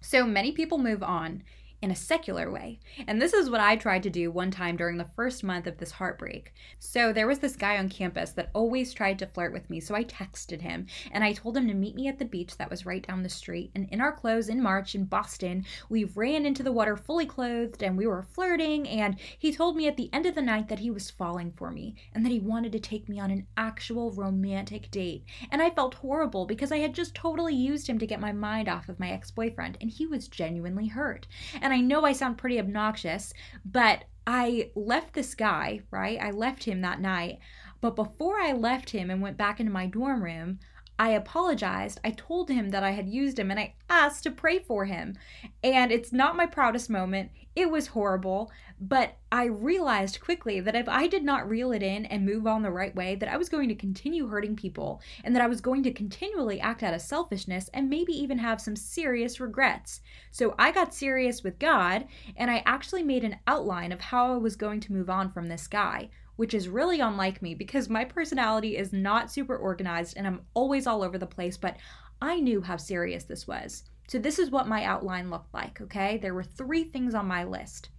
So 0.00 0.24
many 0.24 0.52
people 0.52 0.78
move 0.78 1.02
on 1.02 1.42
in 1.82 1.90
a 1.90 1.96
secular 1.96 2.50
way. 2.50 2.78
And 3.06 3.20
this 3.20 3.32
is 3.32 3.48
what 3.48 3.60
I 3.60 3.76
tried 3.76 4.02
to 4.02 4.10
do 4.10 4.30
one 4.30 4.50
time 4.50 4.76
during 4.76 4.98
the 4.98 5.10
first 5.16 5.42
month 5.42 5.66
of 5.66 5.78
this 5.78 5.92
heartbreak. 5.92 6.52
So 6.78 7.12
there 7.12 7.26
was 7.26 7.38
this 7.38 7.56
guy 7.56 7.78
on 7.78 7.88
campus 7.88 8.32
that 8.32 8.50
always 8.52 8.92
tried 8.92 9.18
to 9.20 9.26
flirt 9.26 9.52
with 9.52 9.68
me, 9.70 9.80
so 9.80 9.94
I 9.94 10.04
texted 10.04 10.60
him 10.60 10.86
and 11.10 11.24
I 11.24 11.32
told 11.32 11.56
him 11.56 11.68
to 11.68 11.74
meet 11.74 11.94
me 11.94 12.08
at 12.08 12.18
the 12.18 12.24
beach 12.24 12.56
that 12.56 12.70
was 12.70 12.86
right 12.86 13.06
down 13.06 13.22
the 13.22 13.28
street. 13.28 13.70
And 13.74 13.88
in 13.90 14.00
our 14.00 14.12
clothes 14.12 14.48
in 14.48 14.62
March 14.62 14.94
in 14.94 15.04
Boston, 15.04 15.64
we 15.88 16.04
ran 16.04 16.44
into 16.44 16.62
the 16.62 16.72
water 16.72 16.96
fully 16.96 17.26
clothed 17.26 17.82
and 17.82 17.96
we 17.96 18.06
were 18.06 18.22
flirting. 18.22 18.88
And 18.88 19.16
he 19.38 19.52
told 19.52 19.76
me 19.76 19.88
at 19.88 19.96
the 19.96 20.10
end 20.12 20.26
of 20.26 20.34
the 20.34 20.42
night 20.42 20.68
that 20.68 20.80
he 20.80 20.90
was 20.90 21.10
falling 21.10 21.52
for 21.52 21.70
me 21.70 21.94
and 22.14 22.24
that 22.24 22.32
he 22.32 22.40
wanted 22.40 22.72
to 22.72 22.80
take 22.80 23.08
me 23.08 23.18
on 23.18 23.30
an 23.30 23.46
actual 23.56 24.10
romantic 24.12 24.90
date. 24.90 25.24
And 25.50 25.62
I 25.62 25.70
felt 25.70 25.94
horrible 25.94 26.46
because 26.46 26.72
I 26.72 26.78
had 26.78 26.94
just 26.94 27.14
totally 27.14 27.54
used 27.54 27.88
him 27.88 27.98
to 27.98 28.06
get 28.06 28.20
my 28.20 28.32
mind 28.32 28.68
off 28.68 28.88
of 28.88 29.00
my 29.00 29.10
ex 29.10 29.30
boyfriend 29.30 29.78
and 29.80 29.90
he 29.90 30.06
was 30.06 30.28
genuinely 30.28 30.88
hurt. 30.88 31.26
And 31.60 31.69
and 31.70 31.78
I 31.78 31.80
know 31.80 32.04
I 32.04 32.12
sound 32.12 32.38
pretty 32.38 32.58
obnoxious, 32.58 33.32
but 33.64 34.04
I 34.26 34.70
left 34.74 35.14
this 35.14 35.34
guy, 35.34 35.80
right? 35.90 36.20
I 36.20 36.30
left 36.30 36.64
him 36.64 36.82
that 36.82 37.00
night. 37.00 37.38
But 37.80 37.96
before 37.96 38.38
I 38.38 38.52
left 38.52 38.90
him 38.90 39.10
and 39.10 39.22
went 39.22 39.36
back 39.36 39.60
into 39.60 39.72
my 39.72 39.86
dorm 39.86 40.22
room, 40.22 40.58
I 41.00 41.12
apologized. 41.12 41.98
I 42.04 42.10
told 42.10 42.50
him 42.50 42.68
that 42.68 42.82
I 42.82 42.90
had 42.90 43.08
used 43.08 43.38
him 43.38 43.50
and 43.50 43.58
I 43.58 43.72
asked 43.88 44.24
to 44.24 44.30
pray 44.30 44.58
for 44.58 44.84
him. 44.84 45.16
And 45.64 45.90
it's 45.90 46.12
not 46.12 46.36
my 46.36 46.44
proudest 46.44 46.90
moment. 46.90 47.30
It 47.56 47.70
was 47.70 47.86
horrible, 47.86 48.52
but 48.78 49.16
I 49.32 49.44
realized 49.46 50.20
quickly 50.20 50.60
that 50.60 50.76
if 50.76 50.90
I 50.90 51.06
did 51.06 51.24
not 51.24 51.48
reel 51.48 51.72
it 51.72 51.82
in 51.82 52.04
and 52.04 52.26
move 52.26 52.46
on 52.46 52.60
the 52.60 52.70
right 52.70 52.94
way, 52.94 53.14
that 53.14 53.30
I 53.30 53.38
was 53.38 53.48
going 53.48 53.70
to 53.70 53.74
continue 53.74 54.28
hurting 54.28 54.56
people 54.56 55.00
and 55.24 55.34
that 55.34 55.42
I 55.42 55.46
was 55.46 55.62
going 55.62 55.82
to 55.84 55.90
continually 55.90 56.60
act 56.60 56.82
out 56.82 56.92
of 56.92 57.00
selfishness 57.00 57.70
and 57.72 57.88
maybe 57.88 58.12
even 58.12 58.36
have 58.36 58.60
some 58.60 58.76
serious 58.76 59.40
regrets. 59.40 60.02
So 60.30 60.54
I 60.58 60.70
got 60.70 60.92
serious 60.92 61.42
with 61.42 61.58
God 61.58 62.08
and 62.36 62.50
I 62.50 62.62
actually 62.66 63.04
made 63.04 63.24
an 63.24 63.38
outline 63.46 63.92
of 63.92 64.02
how 64.02 64.34
I 64.34 64.36
was 64.36 64.54
going 64.54 64.80
to 64.80 64.92
move 64.92 65.08
on 65.08 65.32
from 65.32 65.48
this 65.48 65.66
guy 65.66 66.10
which 66.40 66.54
is 66.54 66.70
really 66.70 67.00
unlike 67.00 67.42
me 67.42 67.54
because 67.54 67.90
my 67.90 68.02
personality 68.02 68.74
is 68.74 68.94
not 68.94 69.30
super 69.30 69.54
organized 69.54 70.16
and 70.16 70.26
I'm 70.26 70.40
always 70.54 70.86
all 70.86 71.02
over 71.02 71.18
the 71.18 71.26
place, 71.26 71.58
but 71.58 71.76
I 72.22 72.40
knew 72.40 72.62
how 72.62 72.78
serious 72.78 73.24
this 73.24 73.46
was. 73.46 73.84
So, 74.08 74.18
this 74.18 74.38
is 74.38 74.50
what 74.50 74.66
my 74.66 74.82
outline 74.84 75.28
looked 75.28 75.52
like, 75.52 75.82
okay? 75.82 76.16
There 76.16 76.32
were 76.32 76.42
three 76.42 76.84
things 76.84 77.14
on 77.14 77.26
my 77.26 77.44
list. 77.44 77.90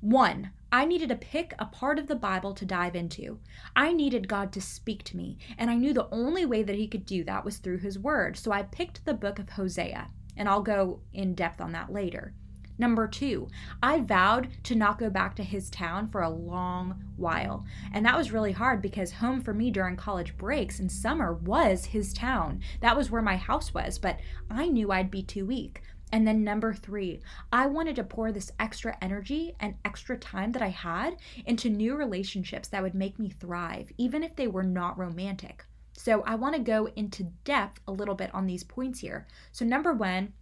One, 0.00 0.52
I 0.72 0.86
needed 0.86 1.10
to 1.10 1.16
pick 1.16 1.52
a 1.58 1.66
part 1.66 1.98
of 1.98 2.06
the 2.06 2.14
Bible 2.14 2.54
to 2.54 2.64
dive 2.64 2.96
into. 2.96 3.40
I 3.76 3.92
needed 3.92 4.26
God 4.26 4.54
to 4.54 4.62
speak 4.62 5.04
to 5.04 5.16
me, 5.18 5.36
and 5.58 5.68
I 5.68 5.74
knew 5.74 5.92
the 5.92 6.08
only 6.10 6.46
way 6.46 6.62
that 6.62 6.76
He 6.76 6.88
could 6.88 7.04
do 7.04 7.24
that 7.24 7.44
was 7.44 7.58
through 7.58 7.80
His 7.80 7.98
Word. 7.98 8.38
So 8.38 8.52
I 8.52 8.62
picked 8.62 9.04
the 9.04 9.12
book 9.12 9.38
of 9.38 9.50
Hosea, 9.50 10.08
and 10.34 10.48
I'll 10.48 10.62
go 10.62 11.00
in 11.12 11.34
depth 11.34 11.60
on 11.60 11.72
that 11.72 11.92
later. 11.92 12.32
Number 12.78 13.08
two, 13.08 13.48
I 13.82 14.00
vowed 14.00 14.48
to 14.64 14.74
not 14.74 14.98
go 14.98 15.08
back 15.08 15.34
to 15.36 15.42
his 15.42 15.70
town 15.70 16.08
for 16.08 16.20
a 16.22 16.28
long 16.28 17.02
while. 17.16 17.64
And 17.92 18.04
that 18.04 18.16
was 18.16 18.32
really 18.32 18.52
hard 18.52 18.82
because 18.82 19.12
home 19.12 19.40
for 19.40 19.54
me 19.54 19.70
during 19.70 19.96
college 19.96 20.36
breaks 20.36 20.78
and 20.78 20.92
summer 20.92 21.32
was 21.32 21.86
his 21.86 22.12
town. 22.12 22.60
That 22.80 22.96
was 22.96 23.10
where 23.10 23.22
my 23.22 23.36
house 23.36 23.72
was, 23.72 23.98
but 23.98 24.20
I 24.50 24.68
knew 24.68 24.92
I'd 24.92 25.10
be 25.10 25.22
too 25.22 25.46
weak. 25.46 25.82
And 26.12 26.26
then 26.26 26.44
number 26.44 26.72
three, 26.72 27.20
I 27.52 27.66
wanted 27.66 27.96
to 27.96 28.04
pour 28.04 28.30
this 28.30 28.52
extra 28.60 28.96
energy 29.02 29.56
and 29.58 29.74
extra 29.84 30.16
time 30.16 30.52
that 30.52 30.62
I 30.62 30.68
had 30.68 31.16
into 31.46 31.68
new 31.68 31.96
relationships 31.96 32.68
that 32.68 32.82
would 32.82 32.94
make 32.94 33.18
me 33.18 33.30
thrive, 33.30 33.90
even 33.98 34.22
if 34.22 34.36
they 34.36 34.46
were 34.46 34.62
not 34.62 34.98
romantic. 34.98 35.64
So 35.94 36.22
I 36.22 36.36
want 36.36 36.54
to 36.54 36.60
go 36.60 36.88
into 36.94 37.32
depth 37.44 37.80
a 37.88 37.92
little 37.92 38.14
bit 38.14 38.32
on 38.34 38.46
these 38.46 38.62
points 38.62 39.00
here. 39.00 39.26
So, 39.50 39.64
number 39.64 39.92
one, 39.94 40.34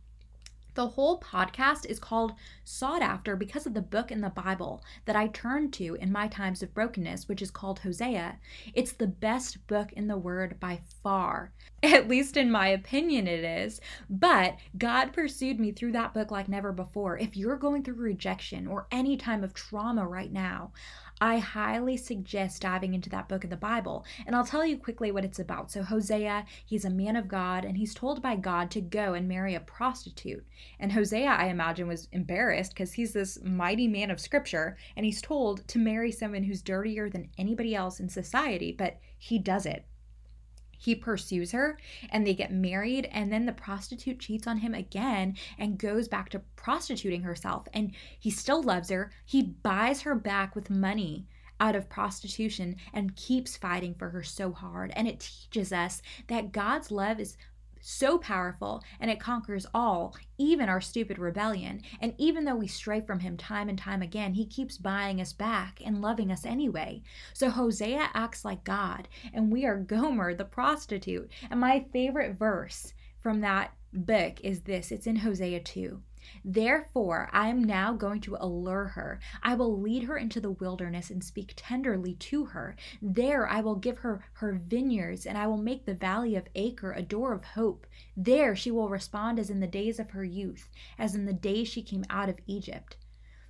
the 0.75 0.89
whole 0.89 1.21
podcast 1.21 1.87
is 1.87 1.99
called 1.99 2.33
Sought 2.65 3.03
After 3.03 3.37
because 3.37 3.67
of 3.67 3.75
the 3.75 3.81
book 3.81 4.11
in 4.11 4.21
the 4.21 4.31
Bible 4.31 4.83
that 5.05 5.17
I 5.17 5.29
turned 5.29 5.73
to 5.75 5.95
in 5.95 6.11
my 6.11 6.27
times 6.27 6.63
of 6.63 6.75
brokenness, 6.75 7.29
which 7.29 7.43
is 7.43 7.51
called 7.51 7.79
Hosea. 7.81 8.39
It's 8.75 8.93
the 8.93 9.07
best 9.07 9.67
book 9.67 9.93
in 9.93 10.09
the 10.09 10.19
Word 10.19 10.59
by 10.59 10.81
far. 11.03 11.53
At 11.83 12.09
least 12.09 12.37
in 12.37 12.51
my 12.51 12.69
opinion, 12.69 13.29
it 13.29 13.45
is. 13.45 13.81
But 14.11 14.57
God 14.77 15.13
pursued 15.13 15.61
me 15.61 15.71
through 15.73 15.93
that 15.93 16.15
book 16.15 16.31
like 16.31 16.49
never 16.49 16.73
before. 16.73 17.19
If 17.19 17.37
you're 17.37 17.57
going 17.57 17.85
through 17.85 17.95
rejection 17.95 18.67
or 18.67 18.87
any 18.91 19.17
time 19.17 19.45
of 19.45 19.55
trauma 19.55 20.07
right 20.07 20.33
now, 20.33 20.73
I 21.21 21.39
highly 21.39 21.97
suggest 21.97 22.63
diving 22.63 22.93
into 22.95 23.09
that 23.11 23.29
book 23.29 23.45
of 23.45 23.51
the 23.51 23.57
Bible. 23.57 24.05
And 24.27 24.35
I'll 24.35 24.45
tell 24.45 24.67
you 24.67 24.77
quickly 24.77 25.13
what 25.13 25.25
it's 25.25 25.39
about. 25.39 25.71
So, 25.71 25.83
Hosea, 25.83 26.45
he's 26.67 26.85
a 26.85 26.91
man 26.91 27.17
of 27.17 27.29
God, 27.29 27.65
and 27.65 27.77
he's 27.77 27.95
told 27.95 28.21
by 28.21 28.37
God 28.37 28.71
to 28.73 28.81
go 28.81 29.15
and 29.15 29.29
marry 29.29 29.55
a 29.55 29.61
prostitute. 29.61 30.45
And 30.81 30.93
Hosea, 30.93 31.31
I 31.31 31.47
imagine, 31.47 31.87
was 31.87 32.09
embarrassed 32.13 32.73
because 32.75 32.93
he's 32.93 33.13
this 33.13 33.41
mighty 33.43 33.87
man 33.87 34.11
of 34.11 34.21
scripture, 34.21 34.77
and 34.97 35.07
he's 35.07 35.23
told 35.23 35.67
to 35.69 35.79
marry 35.79 36.11
someone 36.11 36.43
who's 36.43 36.63
dirtier 36.63 37.09
than 37.09 37.31
anybody 37.39 37.75
else 37.75 38.01
in 38.01 38.09
society, 38.09 38.73
but 38.73 38.99
he 39.17 39.39
does 39.39 39.67
it 39.67 39.87
he 40.79 40.95
pursues 40.95 41.53
her 41.53 41.79
and 42.11 42.27
they 42.27 42.35
get 42.35 42.53
married 42.53 43.09
and 43.13 43.33
then 43.33 43.47
the 43.47 43.53
prostitute 43.53 44.19
cheats 44.19 44.47
on 44.47 44.59
him 44.59 44.75
again 44.75 45.37
and 45.59 45.79
goes 45.79 46.09
back 46.09 46.29
to 46.31 46.41
prostituting 46.57 47.23
herself 47.23 47.67
and 47.73 47.93
he 48.19 48.31
still 48.31 48.63
loves 48.63 48.91
her. 48.91 49.13
He 49.25 49.43
buys 49.43 50.03
her 50.03 50.15
back 50.15 50.55
with 50.55 50.71
money 50.71 51.27
out 51.61 51.77
of 51.77 51.89
prostitution 51.89 52.77
and 52.93 53.17
keeps 53.17 53.57
fighting 53.57 53.95
for 53.95 54.11
her 54.11 54.23
so 54.23 54.53
hard 54.53 54.93
and 54.97 55.07
it 55.07 55.21
teaches 55.21 55.73
us 55.73 56.03
that 56.27 56.53
God's 56.53 56.91
love 56.91 57.21
is 57.21 57.37
so 57.85 58.19
powerful 58.19 58.83
and 58.99 59.11
it 59.11 59.21
conquers 59.21 59.67
all, 59.75 60.17
even 60.39 60.69
our 60.69 60.81
stupid 60.81 61.19
rebellion. 61.19 61.83
And 62.01 62.15
even 62.19 62.45
though 62.45 62.57
we 62.57 62.67
stray 62.67 63.01
from 63.01 63.21
him 63.21 63.37
time 63.37 63.69
and 63.69 63.79
time 63.79 64.03
again, 64.03 64.35
he 64.35 64.47
keeps 64.47 64.79
buying 64.79 65.21
us 65.21 65.33
back 65.33 65.81
and 65.85 66.01
loving 66.01 66.31
us 66.31 66.47
anyway. 66.47 67.03
So 67.35 67.51
Hosea 67.51 68.09
acts 68.15 68.45
like 68.45 68.65
God, 68.65 69.09
and 69.33 69.53
we 69.53 69.67
are 69.67 69.77
Gomer, 69.77 70.35
the 70.35 70.45
prostitute. 70.45 71.31
And 71.51 71.61
my 71.61 71.85
favorite 71.93 72.39
verse 72.39 72.95
from 73.21 73.41
that 73.43 73.75
book 73.93 74.41
is 74.43 74.63
this 74.63 74.91
it's 74.91 75.07
in 75.07 75.17
Hosea 75.17 75.61
2. 75.61 76.01
Therefore, 76.45 77.29
I 77.33 77.49
am 77.49 77.63
now 77.63 77.93
going 77.93 78.21
to 78.23 78.37
allure 78.41 78.87
her. 78.89 79.21
I 79.43 79.55
will 79.55 79.81
lead 79.81 80.05
her 80.05 80.17
into 80.17 80.41
the 80.41 80.51
wilderness 80.51 81.11
and 81.11 81.23
speak 81.23 81.55
tenderly 81.57 82.15
to 82.15 82.47
her. 82.47 82.77
There 83.01 83.49
I 83.49 83.61
will 83.61 83.77
give 83.77 83.99
her 83.99 84.25
her 84.35 84.53
vineyards, 84.53 85.27
and 85.27 85.37
I 85.37 85.47
will 85.47 85.57
make 85.57 85.85
the 85.85 85.95
valley 85.95 86.37
of 86.37 86.49
Achor 86.55 86.93
a 86.93 87.03
door 87.03 87.33
of 87.33 87.45
hope. 87.45 87.87
There 88.17 88.57
she 88.57 88.71
will 88.71 88.89
respond 88.89 89.39
as 89.39 89.51
in 89.51 89.61
the 89.61 89.67
days 89.67 89.99
of 89.99 90.11
her 90.11 90.25
youth, 90.25 90.69
as 90.99 91.15
in 91.15 91.27
the 91.27 91.33
days 91.33 91.69
she 91.69 91.83
came 91.83 92.05
out 92.11 92.29
of 92.29 92.41
Egypt. 92.47 92.97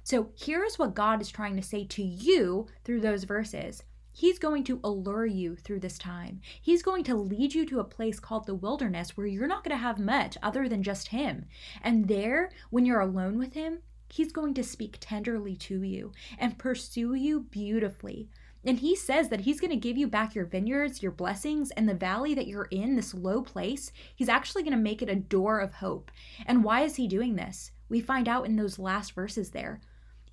So 0.02 0.30
here's 0.36 0.78
what 0.78 0.94
God 0.94 1.22
is 1.22 1.30
trying 1.30 1.56
to 1.56 1.62
say 1.62 1.84
to 1.86 2.02
you 2.02 2.66
through 2.84 3.00
those 3.00 3.24
verses. 3.24 3.82
He's 4.16 4.38
going 4.38 4.62
to 4.64 4.78
allure 4.84 5.26
you 5.26 5.56
through 5.56 5.80
this 5.80 5.98
time. 5.98 6.40
He's 6.62 6.84
going 6.84 7.02
to 7.04 7.16
lead 7.16 7.52
you 7.52 7.66
to 7.66 7.80
a 7.80 7.84
place 7.84 8.20
called 8.20 8.46
the 8.46 8.54
wilderness 8.54 9.16
where 9.16 9.26
you're 9.26 9.48
not 9.48 9.64
going 9.64 9.76
to 9.76 9.82
have 9.82 9.98
much 9.98 10.38
other 10.40 10.68
than 10.68 10.84
just 10.84 11.08
Him. 11.08 11.46
And 11.82 12.06
there, 12.06 12.52
when 12.70 12.86
you're 12.86 13.00
alone 13.00 13.38
with 13.38 13.54
Him, 13.54 13.80
He's 14.08 14.30
going 14.30 14.54
to 14.54 14.62
speak 14.62 14.98
tenderly 15.00 15.56
to 15.56 15.82
you 15.82 16.12
and 16.38 16.56
pursue 16.56 17.14
you 17.14 17.40
beautifully. 17.40 18.28
And 18.64 18.78
he 18.78 18.94
says 18.94 19.28
that 19.30 19.40
he's 19.40 19.60
going 19.60 19.72
to 19.72 19.76
give 19.76 19.98
you 19.98 20.06
back 20.06 20.34
your 20.36 20.46
vineyards, 20.46 21.02
your 21.02 21.10
blessings, 21.10 21.72
and 21.72 21.88
the 21.88 21.94
valley 21.94 22.32
that 22.34 22.46
you're 22.46 22.68
in, 22.70 22.94
this 22.94 23.12
low 23.12 23.42
place. 23.42 23.90
He's 24.14 24.28
actually 24.28 24.62
going 24.62 24.76
to 24.76 24.78
make 24.78 25.02
it 25.02 25.08
a 25.08 25.16
door 25.16 25.58
of 25.58 25.74
hope. 25.74 26.12
And 26.46 26.62
why 26.62 26.82
is 26.82 26.94
he 26.94 27.08
doing 27.08 27.34
this? 27.34 27.72
We 27.88 28.00
find 28.00 28.28
out 28.28 28.46
in 28.46 28.54
those 28.54 28.78
last 28.78 29.12
verses 29.12 29.50
there. 29.50 29.80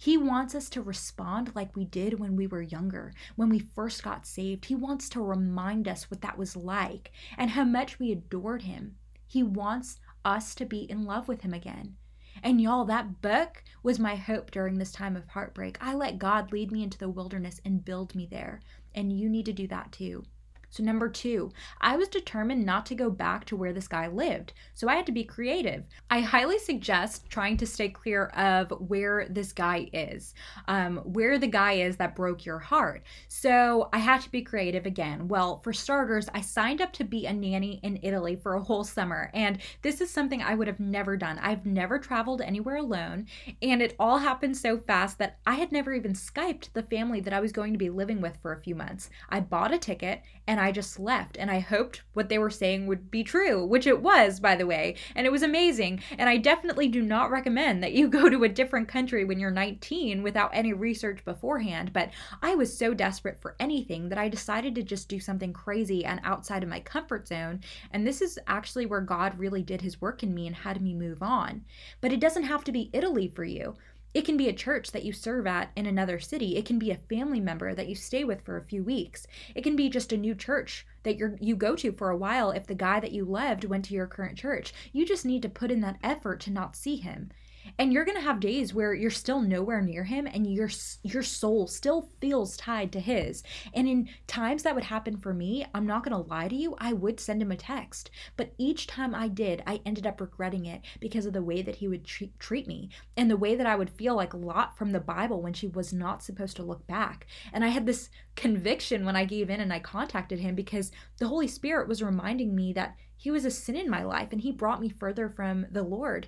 He 0.02 0.18
wants 0.18 0.56
us 0.56 0.68
to 0.72 0.82
respond 0.82 1.52
like 1.54 1.76
we 1.76 1.86
did 1.86 2.20
when 2.20 2.36
we 2.36 2.48
were 2.48 2.64
younger, 2.64 3.14
when 3.36 3.50
we 3.50 3.60
first 3.60 4.02
got 4.02 4.26
saved. 4.26 4.66
He 4.66 4.74
wants 4.74 5.08
to 5.10 5.22
remind 5.22 5.88
us 5.88 6.10
what 6.10 6.22
that 6.22 6.40
was 6.40 6.56
like 6.56 7.12
and 7.38 7.52
how 7.52 7.66
much 7.66 8.00
we 8.00 8.12
adored 8.12 8.64
Him. 8.64 8.96
He 9.28 9.44
wants 9.44 10.00
us 10.26 10.56
to 10.56 10.66
be 10.66 10.90
in 10.90 11.06
love 11.06 11.28
with 11.28 11.42
Him 11.42 11.54
again. 11.54 11.98
And 12.42 12.60
y'all, 12.60 12.84
that 12.86 13.22
book 13.22 13.64
was 13.84 14.00
my 14.00 14.16
hope 14.16 14.50
during 14.50 14.80
this 14.80 14.92
time 14.92 15.16
of 15.16 15.28
heartbreak. 15.28 15.78
I 15.80 15.94
let 15.94 16.18
God 16.18 16.52
lead 16.52 16.72
me 16.72 16.82
into 16.82 16.98
the 16.98 17.08
wilderness 17.08 17.62
and 17.64 17.86
build 17.86 18.16
me 18.16 18.26
there. 18.26 18.62
And 18.96 19.14
you 19.14 19.30
need 19.30 19.46
to 19.46 19.54
do 19.54 19.68
that 19.68 19.92
too. 19.92 20.24
So, 20.72 20.84
number 20.84 21.10
two, 21.10 21.52
I 21.80 21.98
was 21.98 22.08
determined 22.08 22.66
not 22.66 22.86
to 22.88 22.96
go 22.96 23.10
back 23.10 23.46
to 23.46 23.56
where 23.56 23.74
this 23.74 23.88
guy 23.88 24.08
lived. 24.08 24.54
So, 24.74 24.88
I 24.88 24.96
had 24.96 25.06
to 25.06 25.12
be 25.12 25.24
creative. 25.24 25.84
I 26.10 26.22
highly 26.22 26.58
suggest 26.58 27.30
trying 27.30 27.58
to 27.58 27.68
stay 27.68 27.90
clear 27.90 28.28
of 28.28 28.72
where 28.88 29.28
this 29.30 29.52
guy 29.54 29.90
is, 29.92 30.34
um, 30.68 30.98
where 31.00 31.38
the 31.38 31.48
guy 31.48 31.74
is 31.74 31.98
that 31.98 32.16
broke 32.16 32.46
your 32.46 32.60
heart. 32.60 33.04
So, 33.28 33.90
I 33.92 34.00
had 34.00 34.22
to 34.22 34.32
be 34.32 34.42
creative 34.42 34.86
again. 34.86 35.28
Well, 35.28 35.60
for 35.64 35.74
starters, 35.74 36.30
I 36.34 36.42
signed 36.42 36.82
up 36.82 36.94
to 36.94 37.04
be 37.04 37.26
a 37.26 37.34
nanny 37.34 37.82
in 37.84 38.00
Italy 38.02 38.38
for 38.38 38.54
a 38.54 38.64
whole 38.64 38.86
summer. 38.86 39.30
And 39.34 39.60
this 39.82 40.00
is 40.00 40.10
something 40.10 40.42
I 40.42 40.56
would 40.56 40.68
have 40.68 40.80
never 40.80 41.18
done. 41.18 41.38
I've 41.40 41.66
never 41.66 42.00
traveled 42.00 42.42
anywhere 42.42 42.78
alone. 42.78 43.28
And 43.62 43.82
it 43.82 43.96
all 44.00 44.20
happened 44.20 44.56
so 44.56 44.78
fast 44.80 45.18
that 45.20 45.38
I 45.46 45.56
had 45.56 45.72
never 45.72 45.94
even 45.94 46.14
Skyped 46.14 46.72
the 46.74 46.84
family 46.84 47.20
that 47.22 47.34
I 47.34 47.42
was 47.42 47.52
going 47.52 47.74
to 47.74 47.80
be 47.80 47.90
living 47.90 48.22
with 48.22 48.38
for 48.42 48.54
a 48.54 48.62
few 48.62 48.76
months. 48.76 49.10
I 49.30 49.42
bought 49.42 49.74
a 49.74 49.78
ticket 49.78 50.22
and 50.48 50.61
I 50.62 50.72
just 50.72 51.00
left 51.00 51.38
and 51.38 51.50
I 51.50 51.60
hoped 51.60 52.04
what 52.14 52.30
they 52.30 52.38
were 52.38 52.50
saying 52.50 52.88
would 52.88 53.10
be 53.10 53.24
true, 53.24 53.66
which 53.66 53.88
it 53.88 54.02
was, 54.02 54.40
by 54.40 54.56
the 54.56 54.68
way, 54.68 54.96
and 55.16 55.26
it 55.26 55.32
was 55.32 55.42
amazing. 55.44 56.02
And 56.18 56.30
I 56.30 56.38
definitely 56.38 56.88
do 56.88 57.02
not 57.02 57.32
recommend 57.32 57.84
that 57.84 57.94
you 57.94 58.08
go 58.10 58.30
to 58.30 58.44
a 58.44 58.50
different 58.50 58.88
country 58.88 59.26
when 59.26 59.40
you're 59.40 59.52
19 59.52 60.24
without 60.24 60.52
any 60.54 60.74
research 60.74 61.26
beforehand, 61.26 61.94
but 61.94 62.12
I 62.42 62.56
was 62.56 62.78
so 62.78 62.94
desperate 62.94 63.40
for 63.40 63.56
anything 63.60 64.10
that 64.10 64.18
I 64.18 64.30
decided 64.30 64.76
to 64.76 64.84
just 64.84 65.10
do 65.10 65.20
something 65.20 65.54
crazy 65.54 66.06
and 66.06 66.20
outside 66.24 66.64
of 66.64 66.70
my 66.70 66.80
comfort 66.80 67.28
zone. 67.28 67.62
And 67.92 68.06
this 68.06 68.22
is 68.22 68.40
actually 68.48 68.86
where 68.86 69.02
God 69.02 69.40
really 69.40 69.64
did 69.64 69.82
his 69.82 70.00
work 70.00 70.24
in 70.24 70.34
me 70.34 70.48
and 70.48 70.56
had 70.56 70.82
me 70.82 70.94
move 70.94 71.24
on. 71.24 71.66
But 72.02 72.14
it 72.14 72.20
doesn't 72.20 72.44
have 72.44 72.64
to 72.66 72.72
be 72.72 72.90
Italy 72.94 73.32
for 73.34 73.44
you. 73.44 73.76
It 74.14 74.26
can 74.26 74.36
be 74.36 74.50
a 74.50 74.54
church 74.54 74.92
that 74.92 75.04
you 75.06 75.14
serve 75.14 75.48
at 75.48 75.72
in 75.76 75.86
another 75.86 76.20
city. 76.20 76.58
It 76.58 76.66
can 76.66 76.78
be 76.78 76.92
a 76.92 77.00
family 77.10 77.40
member 77.40 77.74
that 77.74 77.88
you 77.88 77.96
stay 77.96 78.24
with 78.24 78.42
for 78.42 78.58
a 78.58 78.66
few 78.66 78.84
weeks. 78.84 79.26
It 79.56 79.64
can 79.64 79.76
be 79.76 79.90
just 79.90 80.12
a 80.12 80.18
new 80.18 80.36
church 80.36 80.86
that 81.04 81.18
you 81.18 81.38
you 81.40 81.56
go 81.56 81.76
to 81.78 81.92
for 81.92 82.10
a 82.10 82.18
while 82.18 82.52
if 82.52 82.68
the 82.68 82.76
guy 82.76 83.00
that 83.00 83.14
you 83.14 83.24
loved 83.24 83.64
went 83.64 83.86
to 83.86 83.94
your 83.94 84.08
current 84.08 84.38
church. 84.38 84.74
You 84.92 85.06
just 85.06 85.26
need 85.26 85.42
to 85.44 85.50
put 85.50 85.72
in 85.72 85.82
that 85.82 86.00
effort 86.04 86.42
to 86.42 86.52
not 86.52 86.76
see 86.76 86.98
him 86.98 87.32
and 87.78 87.92
you're 87.92 88.06
going 88.06 88.18
to 88.18 88.24
have 88.24 88.40
days 88.40 88.74
where 88.74 88.94
you're 88.94 89.10
still 89.10 89.42
nowhere 89.42 89.82
near 89.82 90.04
him 90.04 90.28
and 90.28 90.52
your 90.52 90.70
your 91.04 91.24
soul 91.24 91.68
still 91.68 92.10
feels 92.20 92.58
tied 92.58 92.92
to 92.92 93.00
his. 93.00 93.44
And 93.74 93.88
in 93.88 94.10
times 94.28 94.64
that 94.64 94.76
would 94.76 94.84
happen 94.84 95.18
for 95.18 95.34
me 95.34 95.66
i'm 95.74 95.86
not 95.86 96.04
going 96.04 96.16
to 96.16 96.30
lie 96.30 96.48
to 96.48 96.56
you 96.56 96.76
i 96.80 96.94
would 96.94 97.20
send 97.20 97.42
him 97.42 97.52
a 97.52 97.56
text. 97.56 98.12
But 98.38 98.54
each 98.58 98.88
time 98.88 99.16
i 99.16 99.28
did 99.28 99.64
i 99.66 99.82
ended 99.86 100.08
up 100.08 100.22
regretting 100.22 100.66
it 100.66 100.82
because 101.00 101.26
of 101.26 101.34
the 101.34 101.44
way 101.44 101.62
that 101.62 101.76
he 101.76 101.88
would 101.88 102.06
treat, 102.06 102.38
treat 102.40 102.68
me 102.68 102.90
and 103.18 103.30
the 103.30 103.38
way 103.38 103.56
that 103.56 103.68
i 103.68 103.76
would 103.76 103.90
feel 103.90 104.16
like 104.16 104.34
lot 104.34 104.78
from 104.78 104.92
the 104.92 105.00
bible 105.00 105.42
when 105.42 105.54
she 105.54 105.68
was 105.68 105.94
not 105.94 106.24
supposed 106.24 106.56
to 106.58 106.64
look 106.64 106.86
back. 106.88 107.28
And 107.54 107.64
i 107.64 107.70
had 107.70 107.86
this 107.86 108.10
conviction 108.36 109.06
when 109.06 109.16
i 109.16 109.26
gave 109.26 109.50
in 109.50 109.60
and 109.60 109.74
i 109.74 109.80
contacted 109.80 110.40
him 110.40 110.56
because 110.56 110.92
the 111.18 111.28
holy 111.28 111.48
spirit 111.48 111.88
was 111.88 112.02
reminding 112.02 112.56
me 112.56 112.74
that 112.74 112.96
he 113.18 113.30
was 113.30 113.46
a 113.46 113.52
sin 113.52 113.76
in 113.76 113.90
my 113.90 114.04
life 114.04 114.30
and 114.32 114.42
he 114.42 114.52
brought 114.52 114.82
me 114.82 114.90
further 114.90 115.30
from 115.30 115.66
the 115.72 115.84
lord 115.84 116.28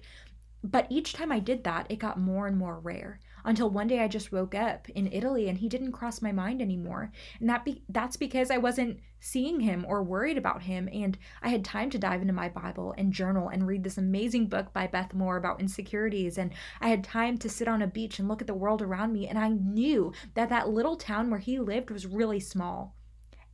but 0.63 0.87
each 0.89 1.13
time 1.13 1.31
I 1.31 1.39
did 1.39 1.63
that, 1.65 1.87
it 1.89 1.99
got 1.99 2.17
more 2.17 2.47
and 2.47 2.57
more 2.57 2.79
rare 2.79 3.19
until 3.45 3.69
one 3.69 3.87
day 3.87 3.99
I 3.99 4.07
just 4.07 4.31
woke 4.31 4.55
up 4.55 4.87
in 4.89 5.11
Italy 5.11 5.49
and 5.49 5.57
he 5.57 5.67
didn't 5.67 5.91
cross 5.91 6.21
my 6.21 6.31
mind 6.31 6.61
anymore. 6.61 7.11
And 7.39 7.49
that 7.49 7.65
be- 7.65 7.83
that's 7.89 8.15
because 8.15 8.49
I 8.49 8.57
wasn't 8.57 8.99
seeing 9.19 9.59
him 9.59 9.85
or 9.87 10.01
worried 10.03 10.37
about 10.37 10.61
him 10.63 10.87
and 10.93 11.17
I 11.41 11.49
had 11.49 11.65
time 11.65 11.89
to 11.89 11.99
dive 11.99 12.21
into 12.21 12.33
my 12.33 12.49
Bible 12.49 12.93
and 12.97 13.11
journal 13.11 13.49
and 13.49 13.67
read 13.67 13.83
this 13.83 13.97
amazing 13.97 14.47
book 14.47 14.71
by 14.73 14.87
Beth 14.87 15.13
Moore 15.13 15.37
about 15.37 15.59
insecurities 15.59 16.37
and 16.37 16.51
I 16.79 16.89
had 16.89 17.03
time 17.03 17.37
to 17.39 17.49
sit 17.49 17.67
on 17.67 17.81
a 17.81 17.87
beach 17.87 18.19
and 18.19 18.27
look 18.27 18.41
at 18.41 18.47
the 18.47 18.53
world 18.53 18.81
around 18.81 19.13
me 19.13 19.27
and 19.27 19.37
I 19.37 19.49
knew 19.49 20.13
that 20.33 20.49
that 20.49 20.69
little 20.69 20.95
town 20.95 21.29
where 21.29 21.39
he 21.39 21.59
lived 21.59 21.89
was 21.89 22.05
really 22.05 22.39
small. 22.39 22.95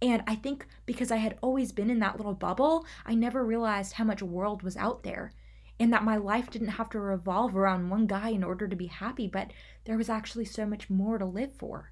And 0.01 0.23
I 0.27 0.35
think 0.35 0.65
because 0.85 1.11
I 1.11 1.17
had 1.17 1.37
always 1.41 1.71
been 1.71 1.89
in 1.89 1.99
that 1.99 2.17
little 2.17 2.33
bubble, 2.33 2.85
I 3.05 3.15
never 3.15 3.43
realized 3.43 3.93
how 3.93 4.05
much 4.05 4.21
world 4.21 4.63
was 4.63 4.77
out 4.77 5.03
there 5.03 5.33
and 5.79 5.93
that 5.93 6.03
my 6.03 6.17
life 6.17 6.49
didn't 6.49 6.67
have 6.69 6.89
to 6.89 6.99
revolve 6.99 7.55
around 7.55 7.89
one 7.89 8.05
guy 8.05 8.29
in 8.29 8.43
order 8.43 8.67
to 8.67 8.75
be 8.75 8.87
happy, 8.87 9.27
but 9.27 9.51
there 9.85 9.97
was 9.97 10.09
actually 10.09 10.45
so 10.45 10.65
much 10.65 10.89
more 10.89 11.17
to 11.17 11.25
live 11.25 11.53
for. 11.57 11.91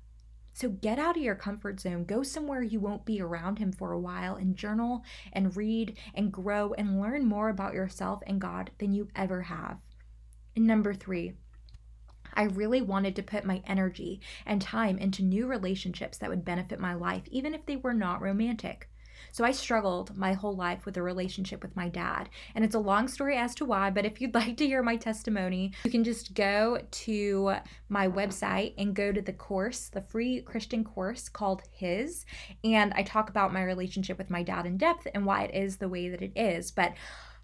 So 0.54 0.70
get 0.70 0.98
out 0.98 1.16
of 1.16 1.22
your 1.22 1.36
comfort 1.36 1.80
zone, 1.80 2.04
go 2.04 2.24
somewhere 2.24 2.64
you 2.64 2.80
won't 2.80 3.06
be 3.06 3.22
around 3.22 3.60
him 3.60 3.72
for 3.72 3.92
a 3.92 4.00
while, 4.00 4.36
and 4.36 4.56
journal 4.56 5.04
and 5.32 5.56
read 5.56 5.98
and 6.16 6.34
grow 6.34 6.74
and 6.74 7.00
learn 7.00 7.26
more 7.26 7.50
about 7.50 7.76
yourself 7.76 8.24
and 8.26 8.42
God 8.42 8.72
than 8.80 8.92
you 8.92 9.08
ever 9.16 9.44
have. 9.44 9.78
And 10.56 10.66
number 10.66 10.96
three, 10.96 11.34
I 12.34 12.44
really 12.44 12.82
wanted 12.82 13.16
to 13.16 13.24
put 13.24 13.46
my 13.46 13.62
energy 13.68 14.20
and 14.46 14.62
time 14.62 14.98
into 14.98 15.24
new 15.24 15.48
relationships 15.48 16.18
that 16.18 16.30
would 16.30 16.44
benefit 16.44 16.80
my 16.80 16.96
life, 16.96 17.24
even 17.28 17.54
if 17.54 17.66
they 17.66 17.78
were 17.78 17.94
not 17.94 18.22
romantic. 18.22 18.90
So 19.32 19.44
I 19.44 19.52
struggled 19.52 20.18
my 20.18 20.34
whole 20.34 20.56
life 20.56 20.86
with 20.86 20.98
a 20.98 21.02
relationship 21.02 21.62
with 21.62 21.76
my 21.76 21.90
dad. 21.90 22.30
And 22.56 22.64
it's 22.64 22.76
a 22.76 22.80
long 22.80 23.08
story 23.08 23.38
as 23.38 23.56
to 23.56 23.66
why, 23.66 23.90
but 23.90 24.06
if 24.06 24.22
you'd 24.22 24.34
like 24.42 24.58
to 24.58 24.68
hear 24.68 24.84
my 24.84 24.96
testimony, 24.96 25.74
you 25.84 25.92
can 25.92 26.04
just 26.04 26.34
go 26.34 26.80
to 26.90 27.56
my 27.90 28.08
website 28.08 28.74
and 28.78 28.96
go 28.96 29.12
to 29.12 29.22
the 29.22 29.34
course, 29.34 29.90
the 29.90 30.02
free 30.02 30.42
Christian 30.42 30.84
course 30.84 31.30
called 31.30 31.64
His. 31.72 32.26
And 32.64 32.94
I 32.96 33.04
talk 33.04 33.30
about 33.30 33.54
my 33.54 33.64
relationship 33.64 34.18
with 34.18 34.30
my 34.30 34.44
dad 34.44 34.66
in 34.66 34.78
depth 34.78 35.08
and 35.14 35.26
why 35.26 35.44
it 35.44 35.56
is 35.56 35.78
the 35.78 35.90
way 35.90 36.10
that 36.10 36.22
it 36.22 36.32
is. 36.36 36.72
But 36.72 36.94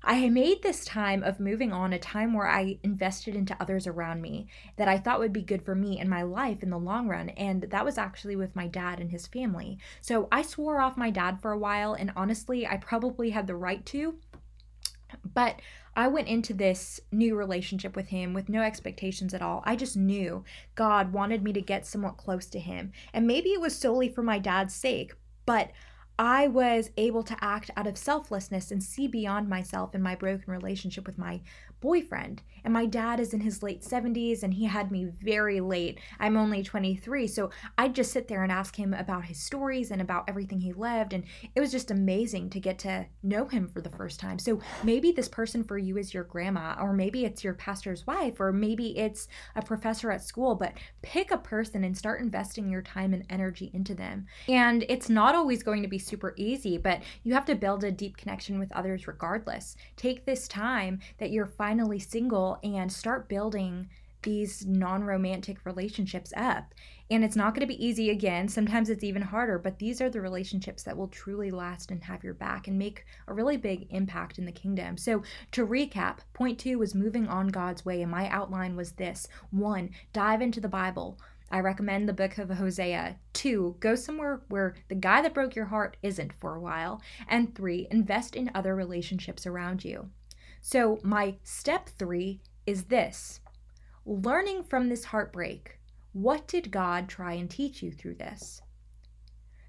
I 0.04 0.28
made 0.28 0.62
this 0.62 0.84
time 0.84 1.24
of 1.24 1.39
moving 1.39 1.72
on 1.72 1.94
a 1.94 2.00
time 2.00 2.34
where 2.34 2.48
I 2.48 2.78
invested 2.84 3.36
into 3.36 3.56
others 3.60 3.88
around 3.88 4.22
me 4.22 4.48
that 4.76 4.89
I 4.89 4.98
thought 4.98 5.20
would 5.20 5.32
be 5.32 5.42
good 5.42 5.63
for 5.63 5.76
me 5.76 5.98
and 5.98 6.10
my 6.10 6.24
life 6.24 6.62
in 6.62 6.70
the 6.70 6.78
long 6.78 7.08
run. 7.08 7.30
And 7.30 7.63
that 7.63 7.86
was 7.86 7.98
actually 7.98 8.36
with 8.36 8.56
my 8.56 8.68
dad 8.68 9.00
and 9.00 9.12
his 9.12 9.28
family. 9.28 9.78
So 10.02 10.28
I 10.30 10.42
swore 10.42 10.82
off 10.82 10.98
my 10.98 11.10
dad 11.10 11.42
for 11.42 11.52
a 11.52 11.58
while. 11.58 11.94
And 11.94 12.12
honestly, 12.18 12.68
I 12.68 12.78
probably 12.78 13.30
had 13.30 13.48
the 13.48 13.56
right 13.56 13.86
to. 13.88 14.16
But 15.34 15.62
I 15.96 16.08
went 16.08 16.28
into 16.28 16.54
this 16.54 17.00
new 17.12 17.36
relationship 17.36 17.96
with 17.96 18.08
him 18.08 18.34
with 18.34 18.50
no 18.50 18.62
expectations 18.62 19.34
at 19.34 19.42
all. 19.42 19.63
I 19.66 19.76
just 19.76 19.96
knew 19.96 20.44
God 20.76 21.13
wanted 21.13 21.44
me 21.44 21.54
to 21.54 21.62
get 21.62 21.86
somewhat 21.86 22.18
close 22.18 22.48
to 22.48 22.60
him. 22.60 22.92
And 23.13 23.28
maybe 23.28 23.50
it 23.50 23.62
was 23.62 23.78
solely 23.78 24.10
for 24.10 24.24
my 24.24 24.39
dad's 24.39 24.74
sake, 24.74 25.13
but 25.46 25.72
I 26.19 26.47
was 26.47 26.91
able 26.95 27.23
to 27.23 27.38
act 27.41 27.71
out 27.76 27.88
of 27.88 27.97
selflessness 27.97 28.71
and 28.71 28.84
see 28.84 29.08
beyond 29.08 29.49
myself 29.49 29.93
and 29.93 30.04
my 30.04 30.15
broken 30.15 30.52
relationship 30.52 31.08
with 31.08 31.17
my 31.17 31.41
boyfriend. 31.84 32.41
And 32.63 32.74
my 32.74 32.86
dad 32.86 33.19
is 33.19 33.34
in 33.34 33.41
his 33.41 33.62
late 33.62 33.82
70s 33.82 34.41
and 34.41 34.54
he 34.54 34.63
had 34.63 34.89
me 34.89 35.10
very 35.22 35.60
late. 35.60 36.00
I'm 36.17 36.38
only 36.38 36.63
23. 36.63 37.28
So 37.28 37.50
I'd 37.78 37.93
just 37.93 38.13
sit 38.13 38.30
there 38.30 38.41
and 38.41 38.54
ask 38.54 38.74
him 38.74 38.93
about 38.93 39.26
his 39.26 39.38
stories 39.38 39.91
and 39.91 40.02
about 40.02 40.24
everything 40.30 40.62
he 40.62 40.72
lived. 40.72 41.12
And 41.12 41.26
it 41.54 41.60
was 41.60 41.74
just 41.74 41.91
amazing 41.91 42.52
to 42.52 42.62
get 42.62 42.80
to 42.80 43.06
know 43.22 43.48
him 43.48 43.67
for 43.67 43.82
the 43.82 43.89
first 43.89 44.17
time. 44.22 44.39
So 44.39 44.62
maybe 44.82 45.12
this 45.12 45.28
person 45.28 45.62
for 45.62 45.78
you 45.78 45.98
is 45.98 46.13
your 46.13 46.24
grandma, 46.24 46.78
or 46.80 46.93
maybe 46.93 47.26
it's 47.26 47.43
your 47.43 47.54
pastor's 47.54 48.08
wife, 48.08 48.39
or 48.39 48.54
maybe 48.54 48.98
it's 48.98 49.28
a 49.58 49.62
professor 49.62 50.10
at 50.10 50.24
school. 50.24 50.56
But 50.56 50.76
pick 51.02 51.32
a 51.32 51.38
person 51.38 51.84
and 51.84 51.98
start 51.98 52.22
investing 52.22 52.69
your 52.69 52.82
time 52.82 53.13
and 53.13 53.26
energy 53.30 53.72
into 53.74 53.93
them. 53.93 54.26
And 54.48 54.86
it's 54.88 55.10
not 55.10 55.36
always 55.36 55.63
going 55.63 55.82
to 55.82 55.89
be 55.89 56.00
super 56.00 56.34
easy, 56.38 56.78
but 56.78 57.02
you 57.24 57.34
have 57.34 57.46
to 57.48 57.56
build 57.56 57.84
a 57.84 57.91
deep 57.91 58.15
connection 58.15 58.58
with 58.58 58.72
others 58.72 59.06
regardless. 59.06 59.76
Take 59.98 60.26
this 60.26 60.48
time 60.48 61.02
that 61.17 61.32
you're 61.32 61.46
finding 61.46 61.72
finally 61.73 61.97
single 61.97 62.59
and 62.63 62.91
start 62.91 63.27
building 63.27 63.89
these 64.21 64.63
non 64.63 65.03
romantic 65.03 65.57
relationships 65.65 66.31
up. 66.38 66.71
And 67.09 67.23
it's 67.23 67.36
not 67.36 67.55
going 67.55 67.67
to 67.67 67.73
be 67.73 67.83
easy 67.83 68.12
again. 68.12 68.47
Sometimes 68.47 68.91
it's 68.91 69.03
even 69.03 69.23
harder, 69.23 69.57
but 69.57 69.79
these 69.79 69.99
are 69.99 70.09
the 70.12 70.21
relationships 70.21 70.83
that 70.83 70.95
will 70.95 71.07
truly 71.07 71.49
last 71.49 71.89
and 71.89 72.03
have 72.03 72.23
your 72.23 72.36
back 72.36 72.67
and 72.67 72.77
make 72.77 73.05
a 73.27 73.33
really 73.33 73.57
big 73.57 73.88
impact 73.89 74.38
in 74.38 74.45
the 74.45 74.51
kingdom. 74.51 74.97
So, 74.97 75.23
to 75.53 75.65
recap, 75.65 76.19
point 76.33 76.59
two 76.59 76.77
was 76.77 76.93
moving 76.93 77.27
on 77.27 77.47
God's 77.47 77.83
way. 77.83 78.03
And 78.03 78.12
my 78.12 78.29
outline 78.29 78.75
was 78.75 78.91
this 78.91 79.27
one, 79.49 79.89
dive 80.13 80.43
into 80.43 80.62
the 80.62 80.69
Bible. 80.69 81.17
I 81.49 81.59
recommend 81.59 82.07
the 82.07 82.13
book 82.13 82.38
of 82.38 82.51
Hosea. 82.51 83.17
Two, 83.33 83.77
go 83.79 83.95
somewhere 83.95 84.41
where 84.49 84.75
the 84.89 84.95
guy 84.95 85.23
that 85.23 85.33
broke 85.33 85.55
your 85.55 85.65
heart 85.65 85.97
isn't 86.03 86.33
for 86.33 86.55
a 86.55 86.62
while. 86.62 87.01
And 87.27 87.55
three, 87.55 87.88
invest 87.89 88.36
in 88.36 88.51
other 88.53 88.75
relationships 88.75 89.47
around 89.47 89.83
you. 89.83 90.12
So, 90.65 91.02
my 91.04 91.36
step 91.43 91.89
three 91.89 92.39
is 92.65 92.86
this 92.86 93.41
learning 94.06 94.63
from 94.63 94.88
this 94.88 95.04
heartbreak. 95.04 95.78
What 96.13 96.47
did 96.47 96.71
God 96.71 97.10
try 97.10 97.34
and 97.34 97.49
teach 97.49 97.84
you 97.84 97.91
through 97.91 98.15
this? 98.15 98.62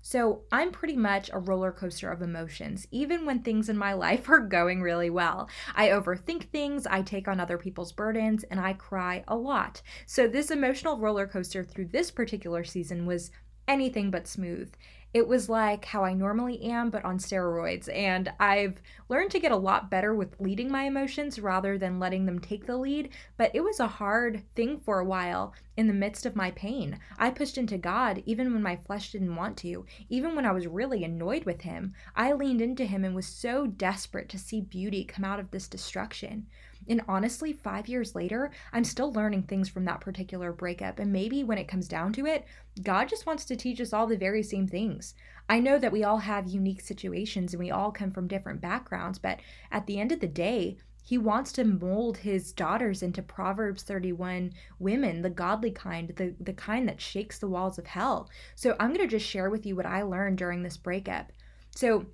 So, 0.02 0.42
I'm 0.52 0.70
pretty 0.70 0.94
much 0.94 1.30
a 1.32 1.40
roller 1.40 1.72
coaster 1.72 2.12
of 2.12 2.22
emotions, 2.22 2.86
even 2.92 3.26
when 3.26 3.42
things 3.42 3.68
in 3.68 3.76
my 3.76 3.92
life 4.06 4.28
are 4.28 4.38
going 4.38 4.82
really 4.82 5.10
well. 5.10 5.48
I 5.74 5.88
overthink 5.88 6.50
things, 6.50 6.86
I 6.86 7.02
take 7.02 7.26
on 7.26 7.40
other 7.40 7.58
people's 7.58 7.92
burdens, 7.92 8.44
and 8.44 8.60
I 8.60 8.74
cry 8.74 9.24
a 9.26 9.34
lot. 9.34 9.82
So, 10.06 10.28
this 10.28 10.52
emotional 10.52 10.96
roller 10.96 11.26
coaster 11.26 11.64
through 11.64 11.86
this 11.86 12.12
particular 12.12 12.62
season 12.62 13.04
was 13.04 13.32
anything 13.66 14.12
but 14.12 14.28
smooth 14.28 14.72
it 15.14 15.28
was 15.28 15.48
like 15.48 15.84
how 15.84 16.02
I 16.02 16.12
normally 16.12 16.60
am, 16.62 16.90
but 16.90 17.04
on 17.04 17.18
steroids. 17.18 17.88
And 17.94 18.32
I've 18.40 18.82
learned 19.08 19.30
to 19.30 19.38
get 19.38 19.52
a 19.52 19.56
lot 19.56 19.88
better 19.88 20.12
with 20.12 20.40
leading 20.40 20.68
my 20.72 20.82
emotions 20.82 21.38
rather 21.38 21.78
than 21.78 22.00
letting 22.00 22.26
them 22.26 22.40
take 22.40 22.66
the 22.66 22.76
lead. 22.76 23.10
But 23.36 23.52
it 23.54 23.60
was 23.60 23.78
a 23.78 23.86
hard 23.86 24.42
thing 24.56 24.80
for 24.80 24.98
a 24.98 25.04
while 25.04 25.54
in 25.76 25.86
the 25.86 25.92
midst 25.92 26.26
of 26.26 26.34
my 26.34 26.50
pain. 26.50 26.98
I 27.16 27.30
pushed 27.30 27.56
into 27.56 27.78
God 27.78 28.24
even 28.26 28.52
when 28.52 28.62
my 28.62 28.74
flesh 28.74 29.12
didn't 29.12 29.36
want 29.36 29.56
to, 29.58 29.86
even 30.08 30.34
when 30.34 30.46
I 30.46 30.52
was 30.52 30.66
really 30.66 31.04
annoyed 31.04 31.44
with 31.44 31.60
Him. 31.60 31.94
I 32.16 32.32
leaned 32.32 32.60
into 32.60 32.84
Him 32.84 33.04
and 33.04 33.14
was 33.14 33.26
so 33.26 33.68
desperate 33.68 34.28
to 34.30 34.38
see 34.38 34.60
beauty 34.60 35.04
come 35.04 35.24
out 35.24 35.38
of 35.38 35.52
this 35.52 35.68
destruction. 35.68 36.48
And 36.88 37.02
honestly, 37.08 37.52
five 37.52 37.88
years 37.88 38.14
later, 38.14 38.50
I'm 38.72 38.84
still 38.84 39.12
learning 39.12 39.44
things 39.44 39.68
from 39.68 39.84
that 39.86 40.00
particular 40.00 40.52
breakup. 40.52 40.98
And 40.98 41.12
maybe 41.12 41.44
when 41.44 41.58
it 41.58 41.68
comes 41.68 41.88
down 41.88 42.12
to 42.14 42.26
it, 42.26 42.44
God 42.82 43.08
just 43.08 43.26
wants 43.26 43.44
to 43.46 43.56
teach 43.56 43.80
us 43.80 43.92
all 43.92 44.06
the 44.06 44.16
very 44.16 44.42
same 44.42 44.66
things. 44.66 45.14
I 45.48 45.60
know 45.60 45.78
that 45.78 45.92
we 45.92 46.04
all 46.04 46.18
have 46.18 46.46
unique 46.46 46.80
situations 46.80 47.52
and 47.52 47.62
we 47.62 47.70
all 47.70 47.92
come 47.92 48.10
from 48.10 48.28
different 48.28 48.60
backgrounds, 48.60 49.18
but 49.18 49.40
at 49.70 49.86
the 49.86 49.98
end 49.98 50.12
of 50.12 50.20
the 50.20 50.26
day, 50.26 50.78
he 51.06 51.18
wants 51.18 51.52
to 51.52 51.64
mold 51.64 52.16
his 52.16 52.50
daughters 52.52 53.02
into 53.02 53.22
Proverbs 53.22 53.82
31 53.82 54.54
women, 54.78 55.20
the 55.20 55.28
godly 55.28 55.70
kind, 55.70 56.08
the, 56.16 56.34
the 56.40 56.54
kind 56.54 56.88
that 56.88 57.00
shakes 57.00 57.38
the 57.38 57.48
walls 57.48 57.78
of 57.78 57.86
hell. 57.86 58.30
So 58.54 58.74
I'm 58.80 58.88
going 58.88 59.06
to 59.06 59.18
just 59.18 59.26
share 59.26 59.50
with 59.50 59.66
you 59.66 59.76
what 59.76 59.84
I 59.84 60.00
learned 60.00 60.38
during 60.38 60.62
this 60.62 60.78
breakup. 60.78 61.30
So, 61.76 62.06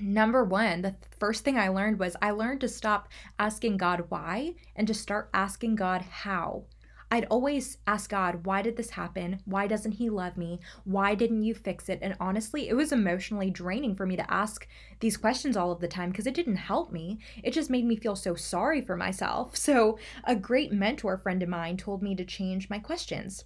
number 0.00 0.44
one, 0.44 0.82
the 0.82 0.96
first 1.18 1.44
thing 1.44 1.58
I 1.58 1.68
learned 1.68 1.98
was 1.98 2.16
I 2.20 2.30
learned 2.30 2.60
to 2.62 2.68
stop 2.68 3.08
asking 3.38 3.76
God 3.76 4.06
why 4.08 4.54
and 4.76 4.86
to 4.86 4.94
start 4.94 5.30
asking 5.32 5.76
God 5.76 6.02
how. 6.02 6.64
I'd 7.12 7.24
always 7.24 7.78
ask 7.88 8.08
God, 8.08 8.46
why 8.46 8.62
did 8.62 8.76
this 8.76 8.90
happen? 8.90 9.40
Why 9.44 9.66
doesn't 9.66 9.92
He 9.92 10.08
love 10.08 10.36
me? 10.36 10.60
Why 10.84 11.16
didn't 11.16 11.42
you 11.42 11.54
fix 11.54 11.88
it? 11.88 11.98
And 12.02 12.14
honestly, 12.20 12.68
it 12.68 12.74
was 12.74 12.92
emotionally 12.92 13.50
draining 13.50 13.96
for 13.96 14.06
me 14.06 14.14
to 14.16 14.32
ask 14.32 14.68
these 15.00 15.16
questions 15.16 15.56
all 15.56 15.72
of 15.72 15.80
the 15.80 15.88
time 15.88 16.10
because 16.10 16.28
it 16.28 16.34
didn't 16.34 16.56
help 16.56 16.92
me. 16.92 17.18
It 17.42 17.52
just 17.52 17.68
made 17.68 17.84
me 17.84 17.96
feel 17.96 18.14
so 18.14 18.36
sorry 18.36 18.80
for 18.80 18.96
myself. 18.96 19.56
So, 19.70 19.98
a 20.24 20.34
great 20.34 20.72
mentor 20.72 21.18
friend 21.18 21.42
of 21.42 21.48
mine 21.48 21.76
told 21.76 22.02
me 22.02 22.14
to 22.16 22.24
change 22.24 22.70
my 22.70 22.78
questions. 22.78 23.44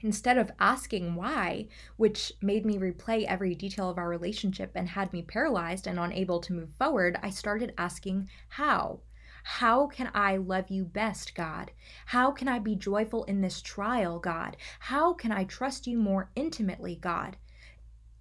Instead 0.00 0.36
of 0.36 0.50
asking 0.60 1.14
why, 1.14 1.66
which 1.96 2.32
made 2.42 2.66
me 2.66 2.76
replay 2.76 3.24
every 3.24 3.54
detail 3.54 3.88
of 3.88 3.98
our 3.98 4.08
relationship 4.08 4.72
and 4.74 4.90
had 4.90 5.12
me 5.12 5.22
paralyzed 5.22 5.86
and 5.86 5.98
unable 5.98 6.38
to 6.40 6.52
move 6.52 6.70
forward, 6.74 7.18
I 7.22 7.30
started 7.30 7.72
asking 7.78 8.28
how. 8.50 9.00
How 9.42 9.86
can 9.86 10.10
I 10.12 10.36
love 10.36 10.70
you 10.70 10.84
best, 10.84 11.34
God? 11.34 11.70
How 12.06 12.30
can 12.30 12.48
I 12.48 12.58
be 12.58 12.74
joyful 12.74 13.24
in 13.24 13.40
this 13.40 13.62
trial, 13.62 14.18
God? 14.18 14.56
How 14.80 15.14
can 15.14 15.30
I 15.30 15.44
trust 15.44 15.86
you 15.86 15.98
more 15.98 16.30
intimately, 16.34 16.96
God? 16.96 17.36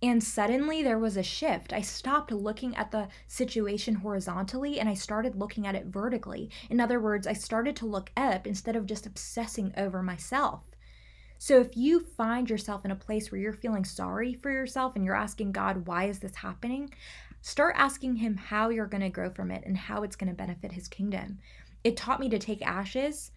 And 0.04 0.24
suddenly 0.24 0.84
there 0.84 1.00
was 1.00 1.18
a 1.18 1.24
shift. 1.24 1.74
I 1.74 1.82
stopped 1.82 2.32
looking 2.32 2.76
at 2.76 2.92
the 2.92 3.08
situation 3.28 3.96
horizontally 3.96 4.80
and 4.80 4.88
I 4.88 4.94
started 4.94 5.36
looking 5.36 5.66
at 5.66 5.74
it 5.74 5.88
vertically. 5.88 6.52
In 6.70 6.80
other 6.80 7.00
words, 7.00 7.26
I 7.26 7.34
started 7.34 7.76
to 7.78 7.88
look 7.88 8.12
up 8.16 8.46
instead 8.46 8.76
of 8.76 8.86
just 8.86 9.08
obsessing 9.08 9.74
over 9.76 10.04
myself. 10.04 10.75
So 11.38 11.60
if 11.60 11.76
you 11.76 12.00
find 12.00 12.50
yourself 12.50 12.86
in 12.86 12.92
a 12.92 12.96
place 12.96 13.32
where 13.32 13.40
you're 13.40 13.54
feeling 13.54 13.86
sorry 13.86 14.34
for 14.34 14.52
yourself 14.52 14.96
and 14.96 15.06
you're 15.06 15.16
asking 15.16 15.52
God, 15.52 15.88
why 15.88 16.06
is 16.06 16.20
this 16.20 16.36
happening? 16.36 16.94
Start 17.42 17.76
asking 17.78 18.16
Him 18.16 18.38
how 18.38 18.70
you're 18.70 18.88
going 18.88 19.04
to 19.04 19.10
grow 19.10 19.30
from 19.30 19.52
it 19.52 19.64
and 19.66 19.78
how 19.78 20.04
it's 20.04 20.16
going 20.16 20.30
to 20.30 20.36
benefit 20.36 20.72
His 20.72 20.88
kingdom. 20.88 21.40
It 21.84 21.98
taught 21.98 22.20
me 22.20 22.30
to 22.30 22.40
take 22.40 22.66
ashes 22.66 23.32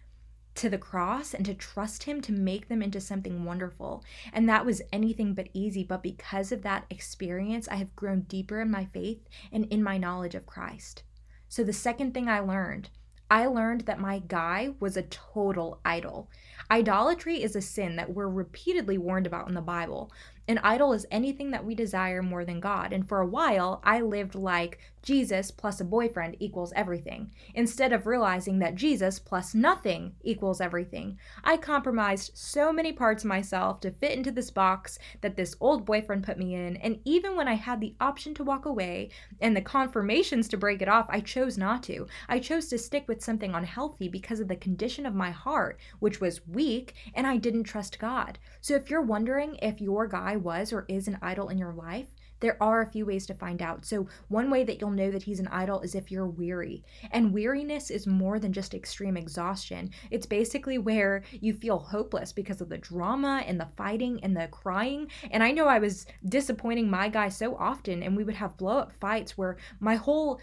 to 0.55 0.69
the 0.69 0.77
cross 0.77 1.33
and 1.33 1.45
to 1.45 1.53
trust 1.53 2.03
Him 2.03 2.19
to 2.21 2.31
make 2.31 2.67
them 2.67 2.81
into 2.81 2.99
something 2.99 3.43
wonderful. 3.43 4.03
And 4.33 4.49
that 4.49 4.65
was 4.65 4.81
anything 4.91 5.35
but 5.35 5.49
easy. 5.53 5.83
But 5.83 6.01
because 6.01 6.51
of 6.51 6.63
that 6.63 6.85
experience, 6.89 7.67
I 7.67 7.75
have 7.75 7.95
grown 7.95 8.21
deeper 8.21 8.59
in 8.61 8.71
my 8.71 8.85
faith 8.85 9.27
and 9.51 9.65
in 9.65 9.83
my 9.83 9.97
knowledge 9.97 10.35
of 10.35 10.47
Christ. 10.47 11.03
So 11.47 11.63
the 11.63 11.73
second 11.73 12.13
thing 12.13 12.27
I 12.27 12.39
learned, 12.39 12.89
I 13.29 13.45
learned 13.45 13.81
that 13.81 13.99
my 13.99 14.19
guy 14.27 14.71
was 14.79 14.97
a 14.97 15.03
total 15.03 15.79
idol. 15.85 16.29
Idolatry 16.71 17.41
is 17.43 17.55
a 17.55 17.61
sin 17.61 17.95
that 17.95 18.13
we're 18.13 18.27
repeatedly 18.27 18.97
warned 18.97 19.27
about 19.27 19.47
in 19.47 19.53
the 19.53 19.61
Bible. 19.61 20.11
An 20.47 20.59
idol 20.63 20.93
is 20.93 21.05
anything 21.11 21.51
that 21.51 21.63
we 21.63 21.75
desire 21.75 22.23
more 22.23 22.43
than 22.43 22.59
God. 22.59 22.91
And 22.91 23.07
for 23.07 23.21
a 23.21 23.27
while, 23.27 23.81
I 23.83 24.01
lived 24.01 24.33
like 24.33 24.79
Jesus 25.01 25.51
plus 25.51 25.79
a 25.79 25.85
boyfriend 25.85 26.35
equals 26.39 26.73
everything, 26.75 27.31
instead 27.55 27.93
of 27.93 28.05
realizing 28.05 28.59
that 28.59 28.75
Jesus 28.75 29.19
plus 29.19 29.55
nothing 29.55 30.13
equals 30.23 30.61
everything. 30.61 31.17
I 31.43 31.57
compromised 31.57 32.31
so 32.33 32.73
many 32.73 32.91
parts 32.91 33.23
of 33.23 33.29
myself 33.29 33.79
to 33.81 33.91
fit 33.91 34.11
into 34.11 34.31
this 34.31 34.51
box 34.51 34.99
that 35.21 35.35
this 35.35 35.55
old 35.59 35.85
boyfriend 35.85 36.23
put 36.23 36.37
me 36.37 36.55
in, 36.55 36.77
and 36.77 36.99
even 37.05 37.35
when 37.35 37.47
I 37.47 37.53
had 37.53 37.79
the 37.79 37.95
option 37.99 38.33
to 38.35 38.43
walk 38.43 38.65
away 38.65 39.09
and 39.39 39.55
the 39.55 39.61
confirmations 39.61 40.47
to 40.49 40.57
break 40.57 40.81
it 40.81 40.89
off, 40.89 41.07
I 41.09 41.21
chose 41.21 41.57
not 41.57 41.83
to. 41.83 42.07
I 42.27 42.39
chose 42.39 42.67
to 42.67 42.77
stick 42.77 43.07
with 43.07 43.23
something 43.23 43.53
unhealthy 43.53 44.09
because 44.09 44.39
of 44.39 44.47
the 44.47 44.55
condition 44.55 45.05
of 45.05 45.15
my 45.15 45.31
heart, 45.31 45.79
which 45.99 46.19
was 46.19 46.45
weak, 46.47 46.93
and 47.13 47.25
I 47.25 47.37
didn't 47.37 47.63
trust 47.63 47.99
God. 47.99 48.37
So 48.61 48.75
if 48.75 48.89
you're 48.89 49.01
wondering 49.01 49.57
if 49.61 49.81
your 49.81 50.07
guy 50.07 50.35
was 50.35 50.73
or 50.73 50.85
is 50.87 51.07
an 51.07 51.19
idol 51.21 51.49
in 51.49 51.57
your 51.57 51.73
life, 51.73 52.07
there 52.39 52.61
are 52.61 52.81
a 52.81 52.91
few 52.91 53.05
ways 53.05 53.25
to 53.27 53.33
find 53.33 53.61
out. 53.61 53.85
So, 53.85 54.07
one 54.27 54.49
way 54.49 54.63
that 54.63 54.79
you'll 54.79 54.91
know 54.91 55.11
that 55.11 55.23
he's 55.23 55.39
an 55.39 55.47
idol 55.47 55.81
is 55.81 55.95
if 55.95 56.11
you're 56.11 56.27
weary. 56.27 56.83
And 57.11 57.33
weariness 57.33 57.89
is 57.89 58.07
more 58.07 58.39
than 58.39 58.53
just 58.53 58.73
extreme 58.73 59.17
exhaustion. 59.17 59.91
It's 60.11 60.25
basically 60.25 60.77
where 60.77 61.23
you 61.31 61.53
feel 61.53 61.79
hopeless 61.79 62.31
because 62.31 62.61
of 62.61 62.69
the 62.69 62.77
drama 62.77 63.43
and 63.45 63.59
the 63.59 63.69
fighting 63.77 64.19
and 64.23 64.35
the 64.35 64.47
crying. 64.47 65.09
And 65.31 65.43
I 65.43 65.51
know 65.51 65.67
I 65.67 65.79
was 65.79 66.05
disappointing 66.27 66.89
my 66.89 67.09
guy 67.09 67.29
so 67.29 67.55
often, 67.55 68.03
and 68.03 68.15
we 68.15 68.23
would 68.23 68.35
have 68.35 68.57
blow 68.57 68.79
up 68.79 68.93
fights 68.99 69.37
where 69.37 69.57
my 69.79 69.95
whole 69.95 70.39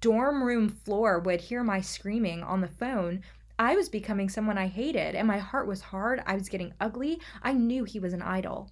dorm 0.00 0.42
room 0.42 0.68
floor 0.68 1.18
would 1.18 1.40
hear 1.40 1.62
my 1.62 1.80
screaming 1.80 2.42
on 2.42 2.62
the 2.62 2.68
phone 2.68 3.22
I 3.58 3.74
was 3.74 3.88
becoming 3.88 4.28
someone 4.28 4.58
I 4.58 4.66
hated, 4.66 5.14
and 5.14 5.26
my 5.26 5.38
heart 5.38 5.66
was 5.66 5.80
hard. 5.80 6.22
I 6.26 6.34
was 6.34 6.50
getting 6.50 6.74
ugly. 6.78 7.18
I 7.42 7.54
knew 7.54 7.84
he 7.84 7.98
was 7.98 8.12
an 8.12 8.20
idol. 8.20 8.70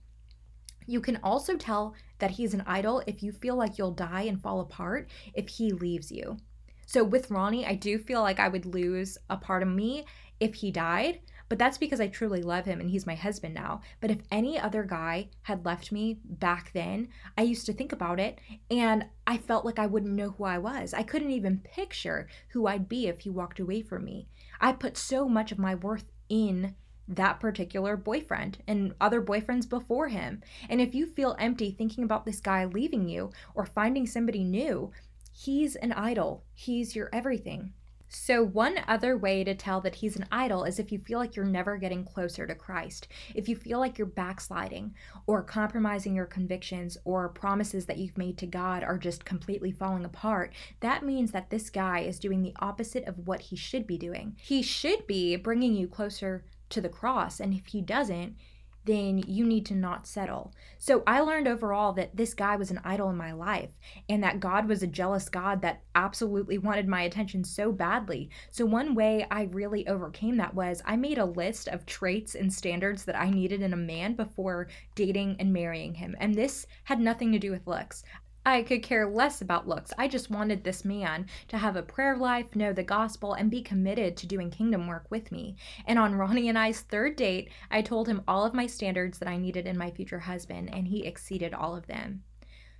You 0.86 1.00
can 1.00 1.18
also 1.22 1.56
tell 1.56 1.94
that 2.18 2.32
he's 2.32 2.54
an 2.54 2.64
idol 2.66 3.02
if 3.06 3.22
you 3.22 3.32
feel 3.32 3.56
like 3.56 3.78
you'll 3.78 3.92
die 3.92 4.22
and 4.22 4.42
fall 4.42 4.60
apart 4.60 5.08
if 5.34 5.48
he 5.48 5.72
leaves 5.72 6.12
you. 6.12 6.38
So 6.86 7.02
with 7.02 7.30
Ronnie, 7.30 7.66
I 7.66 7.74
do 7.74 7.98
feel 7.98 8.20
like 8.20 8.38
I 8.38 8.48
would 8.48 8.66
lose 8.66 9.18
a 9.30 9.36
part 9.36 9.62
of 9.62 9.68
me 9.68 10.04
if 10.40 10.54
he 10.56 10.70
died, 10.70 11.20
but 11.48 11.58
that's 11.58 11.78
because 11.78 12.00
I 12.00 12.08
truly 12.08 12.42
love 12.42 12.64
him 12.66 12.80
and 12.80 12.90
he's 12.90 13.06
my 13.06 13.14
husband 13.14 13.54
now. 13.54 13.80
But 14.00 14.10
if 14.10 14.18
any 14.30 14.58
other 14.58 14.82
guy 14.82 15.28
had 15.42 15.64
left 15.64 15.92
me 15.92 16.18
back 16.24 16.72
then, 16.72 17.08
I 17.38 17.42
used 17.42 17.66
to 17.66 17.72
think 17.72 17.92
about 17.92 18.20
it 18.20 18.38
and 18.70 19.06
I 19.26 19.38
felt 19.38 19.64
like 19.64 19.78
I 19.78 19.86
wouldn't 19.86 20.14
know 20.14 20.30
who 20.30 20.44
I 20.44 20.58
was. 20.58 20.92
I 20.92 21.02
couldn't 21.02 21.30
even 21.30 21.58
picture 21.58 22.28
who 22.48 22.66
I'd 22.66 22.88
be 22.88 23.06
if 23.06 23.20
he 23.20 23.30
walked 23.30 23.60
away 23.60 23.82
from 23.82 24.04
me. 24.04 24.28
I 24.60 24.72
put 24.72 24.96
so 24.96 25.28
much 25.28 25.52
of 25.52 25.58
my 25.58 25.74
worth 25.74 26.10
in 26.28 26.74
that 27.08 27.40
particular 27.40 27.96
boyfriend 27.96 28.58
and 28.66 28.94
other 29.00 29.20
boyfriends 29.20 29.68
before 29.68 30.08
him. 30.08 30.42
And 30.68 30.80
if 30.80 30.94
you 30.94 31.06
feel 31.06 31.36
empty 31.38 31.70
thinking 31.70 32.04
about 32.04 32.24
this 32.24 32.40
guy 32.40 32.64
leaving 32.64 33.08
you 33.08 33.30
or 33.54 33.66
finding 33.66 34.06
somebody 34.06 34.44
new, 34.44 34.90
he's 35.32 35.76
an 35.76 35.92
idol. 35.92 36.44
He's 36.54 36.96
your 36.96 37.10
everything. 37.12 37.72
So, 38.16 38.44
one 38.44 38.78
other 38.86 39.16
way 39.16 39.42
to 39.42 39.56
tell 39.56 39.80
that 39.80 39.96
he's 39.96 40.14
an 40.14 40.26
idol 40.30 40.62
is 40.62 40.78
if 40.78 40.92
you 40.92 40.98
feel 41.00 41.18
like 41.18 41.34
you're 41.34 41.44
never 41.44 41.76
getting 41.76 42.04
closer 42.04 42.46
to 42.46 42.54
Christ, 42.54 43.08
if 43.34 43.48
you 43.48 43.56
feel 43.56 43.80
like 43.80 43.98
you're 43.98 44.06
backsliding 44.06 44.94
or 45.26 45.42
compromising 45.42 46.14
your 46.14 46.26
convictions 46.26 46.96
or 47.04 47.28
promises 47.30 47.86
that 47.86 47.98
you've 47.98 48.16
made 48.16 48.38
to 48.38 48.46
God 48.46 48.84
are 48.84 48.98
just 48.98 49.24
completely 49.24 49.72
falling 49.72 50.04
apart, 50.04 50.52
that 50.78 51.04
means 51.04 51.32
that 51.32 51.50
this 51.50 51.70
guy 51.70 52.00
is 52.00 52.20
doing 52.20 52.42
the 52.42 52.54
opposite 52.60 53.04
of 53.08 53.26
what 53.26 53.40
he 53.40 53.56
should 53.56 53.86
be 53.86 53.98
doing. 53.98 54.36
He 54.40 54.62
should 54.62 55.08
be 55.08 55.34
bringing 55.34 55.74
you 55.74 55.88
closer 55.88 56.44
to 56.74 56.80
the 56.80 56.88
cross, 56.88 57.40
and 57.40 57.54
if 57.54 57.66
he 57.66 57.80
doesn't, 57.80 58.36
then 58.84 59.18
you 59.26 59.46
need 59.46 59.64
to 59.66 59.74
not 59.74 60.06
settle. 60.06 60.52
So 60.78 61.02
I 61.06 61.20
learned 61.20 61.48
overall 61.48 61.92
that 61.94 62.16
this 62.16 62.34
guy 62.34 62.56
was 62.56 62.70
an 62.70 62.80
idol 62.84 63.08
in 63.10 63.16
my 63.16 63.32
life 63.32 63.70
and 64.08 64.22
that 64.22 64.40
God 64.40 64.68
was 64.68 64.82
a 64.82 64.86
jealous 64.86 65.28
God 65.28 65.62
that 65.62 65.82
absolutely 65.94 66.58
wanted 66.58 66.86
my 66.86 67.02
attention 67.02 67.44
so 67.44 67.72
badly. 67.72 68.28
So 68.50 68.66
one 68.66 68.94
way 68.94 69.26
I 69.30 69.44
really 69.44 69.88
overcame 69.88 70.36
that 70.36 70.54
was 70.54 70.82
I 70.84 70.96
made 70.96 71.18
a 71.18 71.24
list 71.24 71.68
of 71.68 71.86
traits 71.86 72.34
and 72.34 72.52
standards 72.52 73.04
that 73.06 73.18
I 73.18 73.30
needed 73.30 73.62
in 73.62 73.72
a 73.72 73.76
man 73.76 74.14
before 74.14 74.68
dating 74.94 75.36
and 75.38 75.52
marrying 75.52 75.94
him. 75.94 76.14
And 76.20 76.34
this 76.34 76.66
had 76.84 77.00
nothing 77.00 77.32
to 77.32 77.38
do 77.38 77.50
with 77.50 77.66
looks. 77.66 78.04
I 78.46 78.62
could 78.62 78.82
care 78.82 79.08
less 79.08 79.40
about 79.40 79.66
looks. 79.66 79.92
I 79.96 80.06
just 80.06 80.30
wanted 80.30 80.64
this 80.64 80.84
man 80.84 81.26
to 81.48 81.56
have 81.56 81.76
a 81.76 81.82
prayer 81.82 82.16
life, 82.16 82.54
know 82.54 82.74
the 82.74 82.82
gospel, 82.82 83.32
and 83.32 83.50
be 83.50 83.62
committed 83.62 84.16
to 84.18 84.26
doing 84.26 84.50
kingdom 84.50 84.86
work 84.86 85.06
with 85.10 85.32
me. 85.32 85.56
And 85.86 85.98
on 85.98 86.14
Ronnie 86.14 86.50
and 86.50 86.58
I's 86.58 86.80
third 86.80 87.16
date, 87.16 87.50
I 87.70 87.80
told 87.80 88.06
him 88.06 88.22
all 88.28 88.44
of 88.44 88.52
my 88.52 88.66
standards 88.66 89.18
that 89.18 89.28
I 89.28 89.38
needed 89.38 89.66
in 89.66 89.78
my 89.78 89.90
future 89.90 90.20
husband, 90.20 90.68
and 90.74 90.88
he 90.88 91.06
exceeded 91.06 91.54
all 91.54 91.74
of 91.74 91.86
them. 91.86 92.22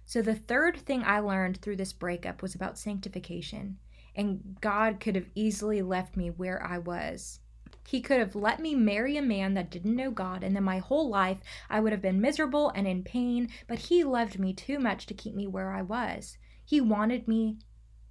So, 0.05 0.21
the 0.21 0.35
third 0.35 0.77
thing 0.77 1.03
I 1.03 1.21
learned 1.21 1.63
through 1.63 1.77
this 1.77 1.95
breakup 1.95 2.43
was 2.43 2.55
about 2.55 2.79
sanctification. 2.79 3.79
And 4.15 4.59
God 4.61 5.01
could 5.01 5.17
have 5.17 5.31
easily 5.35 5.81
left 5.81 6.17
me 6.17 6.29
where 6.29 6.63
I 6.63 6.79
was. 6.79 7.41
He 7.87 8.01
could 8.01 8.19
have 8.19 8.35
let 8.35 8.61
me 8.61 8.75
marry 8.75 9.17
a 9.17 9.23
man 9.23 9.55
that 9.55 9.71
didn't 9.71 9.97
know 9.97 10.11
God, 10.11 10.43
and 10.43 10.57
then 10.57 10.65
my 10.65 10.79
whole 10.79 11.09
life 11.09 11.41
I 11.69 11.81
would 11.81 11.93
have 11.93 12.03
been 12.03 12.21
miserable 12.21 12.71
and 12.71 12.87
in 12.87 13.03
pain, 13.03 13.51
but 13.67 13.79
He 13.79 14.05
loved 14.05 14.39
me 14.39 14.53
too 14.53 14.79
much 14.79 15.07
to 15.07 15.15
keep 15.15 15.35
me 15.35 15.47
where 15.47 15.71
I 15.71 15.83
was. 15.83 16.39
He 16.65 16.81
wanted 16.81 17.29
me 17.29 17.59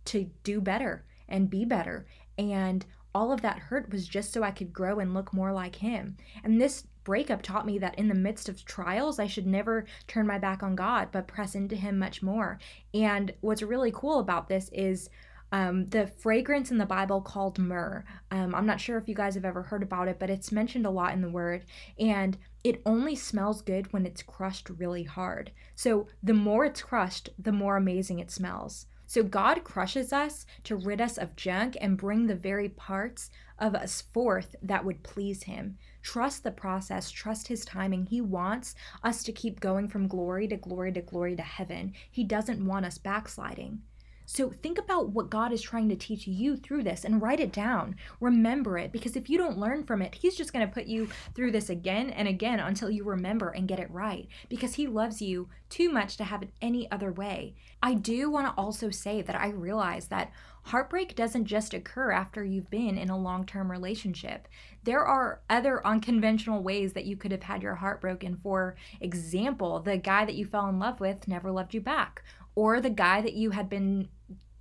to 0.05 0.29
do 0.43 0.61
better 0.61 1.05
and 1.27 1.49
be 1.49 1.65
better, 1.65 2.05
and 2.37 2.85
all 3.15 3.31
of 3.31 3.41
that 3.41 3.59
hurt 3.59 3.91
was 3.91 4.07
just 4.07 4.31
so 4.31 4.43
I 4.43 4.51
could 4.51 4.73
grow 4.73 4.99
and 4.99 5.13
look 5.13 5.33
more 5.33 5.51
like 5.51 5.75
Him. 5.75 6.17
And 6.43 6.59
this 6.59 6.87
breakup 7.03 7.41
taught 7.41 7.65
me 7.65 7.77
that 7.79 7.97
in 7.97 8.07
the 8.07 8.15
midst 8.15 8.49
of 8.49 8.65
trials, 8.65 9.19
I 9.19 9.27
should 9.27 9.45
never 9.45 9.85
turn 10.07 10.25
my 10.25 10.39
back 10.39 10.63
on 10.63 10.75
God, 10.75 11.09
but 11.11 11.27
press 11.27 11.55
into 11.55 11.75
Him 11.75 11.99
much 11.99 12.23
more. 12.23 12.59
And 12.93 13.33
what's 13.41 13.61
really 13.61 13.91
cool 13.93 14.19
about 14.19 14.47
this 14.47 14.69
is 14.73 15.09
um, 15.53 15.85
the 15.89 16.07
fragrance 16.07 16.71
in 16.71 16.79
the 16.79 16.85
Bible 16.85 17.21
called 17.21 17.59
myrrh. 17.59 18.03
Um, 18.31 18.55
I'm 18.55 18.65
not 18.65 18.81
sure 18.81 18.97
if 18.97 19.07
you 19.07 19.13
guys 19.13 19.35
have 19.35 19.45
ever 19.45 19.61
heard 19.61 19.83
about 19.83 20.07
it, 20.07 20.17
but 20.17 20.31
it's 20.31 20.51
mentioned 20.51 20.87
a 20.87 20.89
lot 20.89 21.13
in 21.13 21.21
the 21.21 21.29
Word. 21.29 21.63
And 21.99 22.35
it 22.63 22.81
only 22.87 23.15
smells 23.15 23.61
good 23.61 23.93
when 23.93 24.07
it's 24.07 24.23
crushed 24.23 24.71
really 24.71 25.03
hard. 25.03 25.51
So 25.75 26.07
the 26.23 26.33
more 26.33 26.65
it's 26.65 26.81
crushed, 26.81 27.29
the 27.37 27.51
more 27.51 27.77
amazing 27.77 28.17
it 28.17 28.31
smells. 28.31 28.87
So 29.05 29.21
God 29.21 29.63
crushes 29.63 30.11
us 30.11 30.47
to 30.63 30.75
rid 30.75 30.99
us 30.99 31.19
of 31.19 31.35
junk 31.35 31.77
and 31.79 31.97
bring 31.99 32.25
the 32.25 32.35
very 32.35 32.69
parts 32.69 33.29
of 33.59 33.75
us 33.75 34.01
forth 34.01 34.55
that 34.63 34.83
would 34.83 35.03
please 35.03 35.43
Him. 35.43 35.77
Trust 36.01 36.43
the 36.43 36.49
process, 36.49 37.11
trust 37.11 37.47
His 37.47 37.63
timing. 37.63 38.07
He 38.07 38.21
wants 38.21 38.73
us 39.03 39.21
to 39.21 39.31
keep 39.31 39.59
going 39.59 39.87
from 39.87 40.07
glory 40.07 40.47
to 40.47 40.57
glory 40.57 40.91
to 40.93 41.01
glory 41.01 41.35
to 41.35 41.43
heaven. 41.43 41.93
He 42.09 42.23
doesn't 42.23 42.65
want 42.65 42.87
us 42.87 42.97
backsliding. 42.97 43.83
So 44.25 44.49
think 44.49 44.77
about 44.77 45.09
what 45.09 45.29
God 45.29 45.51
is 45.51 45.61
trying 45.61 45.89
to 45.89 45.95
teach 45.95 46.27
you 46.27 46.55
through 46.55 46.83
this 46.83 47.03
and 47.03 47.21
write 47.21 47.39
it 47.39 47.51
down. 47.51 47.95
Remember 48.19 48.77
it 48.77 48.91
because 48.91 49.15
if 49.15 49.29
you 49.29 49.37
don't 49.37 49.57
learn 49.57 49.83
from 49.83 50.01
it, 50.01 50.15
He's 50.15 50.35
just 50.35 50.53
going 50.53 50.65
to 50.65 50.73
put 50.73 50.85
you 50.85 51.09
through 51.35 51.51
this 51.51 51.69
again 51.69 52.09
and 52.09 52.27
again 52.27 52.59
until 52.59 52.89
you 52.89 53.03
remember 53.03 53.49
and 53.49 53.67
get 53.67 53.79
it 53.79 53.91
right 53.91 54.27
because 54.49 54.75
He 54.75 54.87
loves 54.87 55.21
you 55.21 55.49
too 55.69 55.89
much 55.89 56.17
to 56.17 56.23
have 56.23 56.41
it 56.43 56.51
any 56.61 56.89
other 56.91 57.11
way. 57.11 57.55
I 57.81 57.95
do 57.95 58.29
want 58.29 58.47
to 58.47 58.61
also 58.61 58.89
say 58.89 59.21
that 59.21 59.35
I 59.35 59.49
realize 59.49 60.07
that 60.07 60.31
heartbreak 60.63 61.15
doesn't 61.15 61.45
just 61.45 61.73
occur 61.73 62.11
after 62.11 62.43
you've 62.43 62.69
been 62.69 62.97
in 62.97 63.09
a 63.09 63.17
long 63.17 63.45
term 63.45 63.69
relationship. 63.69 64.47
There 64.83 65.03
are 65.05 65.41
other 65.49 65.85
unconventional 65.85 66.63
ways 66.63 66.93
that 66.93 67.05
you 67.05 67.17
could 67.17 67.31
have 67.31 67.43
had 67.43 67.61
your 67.61 67.75
heart 67.75 68.01
broken. 68.01 68.37
For 68.41 68.75
example, 69.01 69.79
the 69.79 69.97
guy 69.97 70.25
that 70.25 70.35
you 70.35 70.45
fell 70.45 70.67
in 70.69 70.79
love 70.79 70.99
with 70.99 71.27
never 71.27 71.51
loved 71.51 71.73
you 71.73 71.81
back, 71.81 72.23
or 72.55 72.79
the 72.79 72.89
guy 72.89 73.21
that 73.21 73.33
you 73.33 73.51
had 73.51 73.69
been 73.69 74.07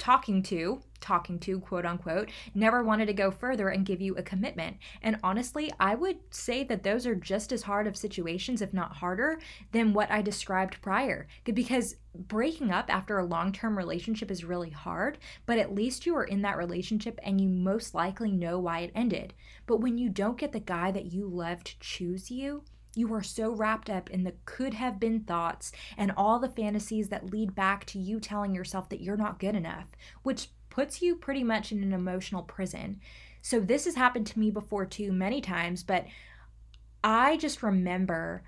talking 0.02 0.42
to, 0.42 0.82
talking 1.00 1.38
to, 1.38 1.60
quote 1.60 1.86
unquote, 1.86 2.28
never 2.56 2.82
wanted 2.82 3.06
to 3.06 3.12
go 3.12 3.30
further 3.30 3.68
and 3.68 3.86
give 3.86 4.00
you 4.00 4.16
a 4.16 4.22
commitment. 4.22 4.76
And 5.00 5.16
honestly, 5.22 5.70
I 5.78 5.94
would 5.94 6.18
say 6.30 6.64
that 6.64 6.82
those 6.82 7.06
are 7.06 7.14
just 7.14 7.52
as 7.52 7.62
hard 7.62 7.86
of 7.86 7.96
situations, 7.96 8.62
if 8.62 8.74
not 8.74 8.96
harder, 8.96 9.38
than 9.70 9.92
what 9.92 10.10
I 10.10 10.20
described 10.20 10.82
prior. 10.82 11.28
Because 11.44 11.94
breaking 12.16 12.72
up 12.72 12.92
after 12.92 13.18
a 13.18 13.24
long 13.24 13.52
term 13.52 13.78
relationship 13.78 14.28
is 14.28 14.44
really 14.44 14.70
hard, 14.70 15.18
but 15.46 15.58
at 15.58 15.74
least 15.74 16.04
you 16.04 16.16
are 16.16 16.24
in 16.24 16.42
that 16.42 16.58
relationship 16.58 17.20
and 17.22 17.40
you 17.40 17.48
most 17.48 17.94
likely 17.94 18.32
know 18.32 18.58
why 18.58 18.80
it 18.80 18.92
ended. 18.94 19.34
But 19.66 19.80
when 19.80 19.98
you 19.98 20.08
don't 20.08 20.38
get 20.38 20.50
the 20.50 20.58
guy 20.58 20.90
that 20.90 21.12
you 21.12 21.28
love 21.28 21.62
to 21.62 21.78
choose 21.78 22.28
you, 22.28 22.64
you 22.94 23.12
are 23.14 23.22
so 23.22 23.50
wrapped 23.52 23.88
up 23.88 24.10
in 24.10 24.24
the 24.24 24.34
could 24.44 24.74
have 24.74 25.00
been 25.00 25.20
thoughts 25.20 25.72
and 25.96 26.12
all 26.16 26.38
the 26.38 26.48
fantasies 26.48 27.08
that 27.08 27.30
lead 27.30 27.54
back 27.54 27.84
to 27.86 27.98
you 27.98 28.20
telling 28.20 28.54
yourself 28.54 28.88
that 28.90 29.00
you're 29.00 29.16
not 29.16 29.38
good 29.38 29.54
enough, 29.54 29.86
which 30.22 30.48
puts 30.70 31.02
you 31.02 31.16
pretty 31.16 31.44
much 31.44 31.72
in 31.72 31.82
an 31.82 31.92
emotional 31.92 32.42
prison. 32.42 33.00
So, 33.40 33.60
this 33.60 33.86
has 33.86 33.94
happened 33.94 34.26
to 34.28 34.38
me 34.38 34.50
before 34.50 34.86
too, 34.86 35.12
many 35.12 35.40
times, 35.40 35.82
but 35.82 36.06
I 37.02 37.36
just 37.36 37.62
remember 37.62 38.44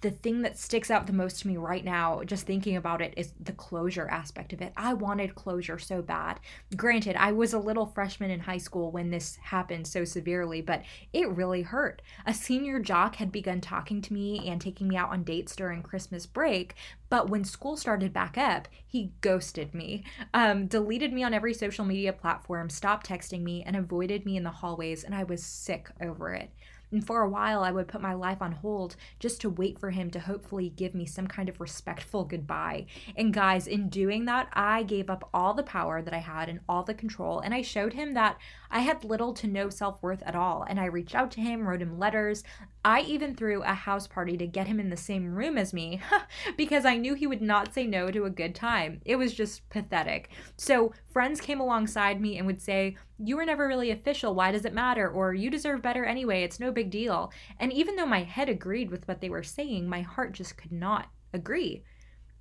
the 0.00 0.10
thing 0.10 0.42
that 0.42 0.58
sticks 0.58 0.90
out 0.90 1.06
the 1.06 1.12
most 1.12 1.40
to 1.40 1.48
me 1.48 1.56
right 1.56 1.84
now, 1.84 2.22
just 2.24 2.46
thinking 2.46 2.76
about 2.76 3.00
it, 3.00 3.14
is 3.16 3.32
the 3.40 3.52
closure 3.52 4.08
aspect 4.08 4.52
of 4.52 4.60
it. 4.60 4.72
I 4.76 4.94
wanted 4.94 5.34
closure 5.34 5.78
so 5.78 6.02
bad. 6.02 6.40
Granted, 6.76 7.16
I 7.16 7.32
was 7.32 7.52
a 7.52 7.58
little 7.58 7.86
freshman 7.86 8.30
in 8.30 8.40
high 8.40 8.58
school 8.58 8.90
when 8.90 9.10
this 9.10 9.36
happened 9.36 9.86
so 9.86 10.04
severely, 10.04 10.60
but 10.60 10.82
it 11.12 11.28
really 11.30 11.62
hurt. 11.62 12.02
A 12.26 12.34
senior 12.34 12.80
jock 12.80 13.16
had 13.16 13.30
begun 13.30 13.60
talking 13.60 14.02
to 14.02 14.12
me 14.12 14.48
and 14.48 14.60
taking 14.60 14.88
me 14.88 14.96
out 14.96 15.10
on 15.10 15.22
dates 15.22 15.54
during 15.54 15.82
Christmas 15.82 16.26
break, 16.26 16.74
but 17.08 17.30
when 17.30 17.44
school 17.44 17.76
started 17.76 18.12
back 18.12 18.36
up, 18.36 18.68
he 18.86 19.12
ghosted 19.20 19.72
me, 19.72 20.04
um, 20.34 20.66
deleted 20.66 21.12
me 21.12 21.22
on 21.22 21.32
every 21.32 21.54
social 21.54 21.84
media 21.84 22.12
platform, 22.12 22.68
stopped 22.68 23.08
texting 23.08 23.42
me, 23.42 23.62
and 23.64 23.76
avoided 23.76 24.26
me 24.26 24.36
in 24.36 24.42
the 24.42 24.50
hallways, 24.50 25.04
and 25.04 25.14
I 25.14 25.22
was 25.24 25.44
sick 25.44 25.88
over 26.00 26.32
it. 26.34 26.50
And 26.92 27.04
for 27.04 27.22
a 27.22 27.28
while, 27.28 27.62
I 27.62 27.72
would 27.72 27.88
put 27.88 28.00
my 28.00 28.14
life 28.14 28.40
on 28.40 28.52
hold 28.52 28.96
just 29.18 29.40
to 29.40 29.50
wait 29.50 29.78
for 29.78 29.90
him 29.90 30.10
to 30.10 30.20
hopefully 30.20 30.70
give 30.70 30.94
me 30.94 31.04
some 31.06 31.26
kind 31.26 31.48
of 31.48 31.60
respectful 31.60 32.24
goodbye. 32.24 32.86
And 33.16 33.34
guys, 33.34 33.66
in 33.66 33.88
doing 33.88 34.24
that, 34.26 34.48
I 34.52 34.82
gave 34.82 35.10
up 35.10 35.28
all 35.34 35.54
the 35.54 35.62
power 35.62 36.00
that 36.00 36.14
I 36.14 36.18
had 36.18 36.48
and 36.48 36.60
all 36.68 36.84
the 36.84 36.94
control. 36.94 37.40
And 37.40 37.52
I 37.52 37.62
showed 37.62 37.94
him 37.94 38.14
that 38.14 38.38
I 38.70 38.80
had 38.80 39.04
little 39.04 39.32
to 39.34 39.46
no 39.46 39.68
self 39.68 40.02
worth 40.02 40.22
at 40.24 40.36
all. 40.36 40.64
And 40.68 40.78
I 40.78 40.86
reached 40.86 41.14
out 41.14 41.30
to 41.32 41.40
him, 41.40 41.66
wrote 41.66 41.82
him 41.82 41.98
letters. 41.98 42.44
I 42.84 43.00
even 43.00 43.34
threw 43.34 43.62
a 43.62 43.74
house 43.74 44.06
party 44.06 44.36
to 44.36 44.46
get 44.46 44.68
him 44.68 44.78
in 44.78 44.90
the 44.90 44.96
same 44.96 45.34
room 45.34 45.58
as 45.58 45.72
me 45.72 46.00
because 46.56 46.84
I 46.84 46.96
knew 46.96 47.14
he 47.14 47.26
would 47.26 47.42
not 47.42 47.74
say 47.74 47.86
no 47.86 48.10
to 48.10 48.24
a 48.24 48.30
good 48.30 48.54
time. 48.54 49.00
It 49.04 49.16
was 49.16 49.34
just 49.34 49.68
pathetic. 49.70 50.30
So 50.56 50.92
friends 51.12 51.40
came 51.40 51.60
alongside 51.60 52.20
me 52.20 52.38
and 52.38 52.46
would 52.46 52.62
say, 52.62 52.96
You 53.18 53.36
were 53.36 53.44
never 53.44 53.66
really 53.66 53.90
official. 53.90 54.34
Why 54.34 54.52
does 54.52 54.64
it 54.64 54.72
matter? 54.72 55.08
Or 55.08 55.34
you 55.34 55.50
deserve 55.50 55.82
better 55.82 56.04
anyway. 56.04 56.42
It's 56.44 56.60
no 56.60 56.70
big 56.70 56.90
deal. 56.90 57.32
And 57.58 57.72
even 57.72 57.96
though 57.96 58.06
my 58.06 58.22
head 58.22 58.48
agreed 58.48 58.90
with 58.90 59.06
what 59.08 59.20
they 59.20 59.30
were 59.30 59.42
saying, 59.42 59.88
my 59.88 60.02
heart 60.02 60.32
just 60.32 60.56
could 60.56 60.72
not 60.72 61.08
agree. 61.32 61.82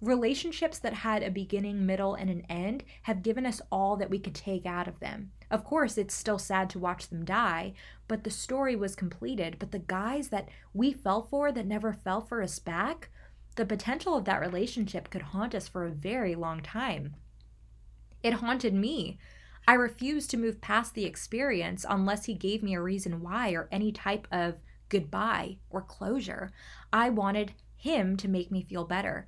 Relationships 0.02 0.78
that 0.80 0.94
had 0.94 1.24
a 1.24 1.32
beginning, 1.32 1.86
middle, 1.86 2.16
and 2.16 2.30
an 2.30 2.42
end 2.50 2.84
have 3.04 3.24
given 3.24 3.46
us 3.46 3.62
all 3.72 3.96
that 3.98 4.10
we 4.10 4.20
could 4.20 4.36
take 4.36 4.66
out 4.66 4.88
of 4.88 5.00
them. 5.00 5.32
Of 5.50 5.64
course, 5.64 5.98
it's 5.98 6.14
still 6.14 6.38
sad 6.38 6.70
to 6.72 6.80
watch 6.80 7.08
them 7.08 7.24
die, 7.24 7.74
but 8.08 8.24
the 8.24 8.30
story 8.30 8.76
was 8.76 8.96
completed. 8.96 9.58
But 9.60 9.72
the 9.72 9.80
guys 9.80 10.30
that 10.30 10.50
we 10.74 10.94
fell 10.94 11.24
for 11.24 11.52
that 11.52 11.66
never 11.66 11.94
fell 11.94 12.22
for 12.22 12.42
us 12.42 12.60
back, 12.60 13.10
the 13.56 13.66
potential 13.66 14.16
of 14.16 14.26
that 14.26 14.42
relationship 14.42 15.10
could 15.10 15.22
haunt 15.22 15.56
us 15.56 15.68
for 15.68 15.86
a 15.86 15.92
very 15.92 16.36
long 16.36 16.62
time. 16.62 17.16
It 18.22 18.34
haunted 18.34 18.74
me. 18.74 19.18
I 19.68 19.74
refused 19.74 20.30
to 20.32 20.38
move 20.38 20.62
past 20.62 20.94
the 20.94 21.06
experience 21.06 21.86
unless 21.88 22.26
he 22.26 22.34
gave 22.34 22.62
me 22.62 22.76
a 22.76 22.82
reason 22.82 23.22
why 23.22 23.52
or 23.52 23.68
any 23.72 23.92
type 23.92 24.28
of 24.32 24.56
goodbye 24.90 25.58
or 25.70 25.82
closure. 25.82 26.52
I 26.94 27.10
wanted 27.10 27.54
him 27.76 28.18
to 28.18 28.28
make 28.28 28.52
me 28.52 28.64
feel 28.64 28.84
better. 28.84 29.28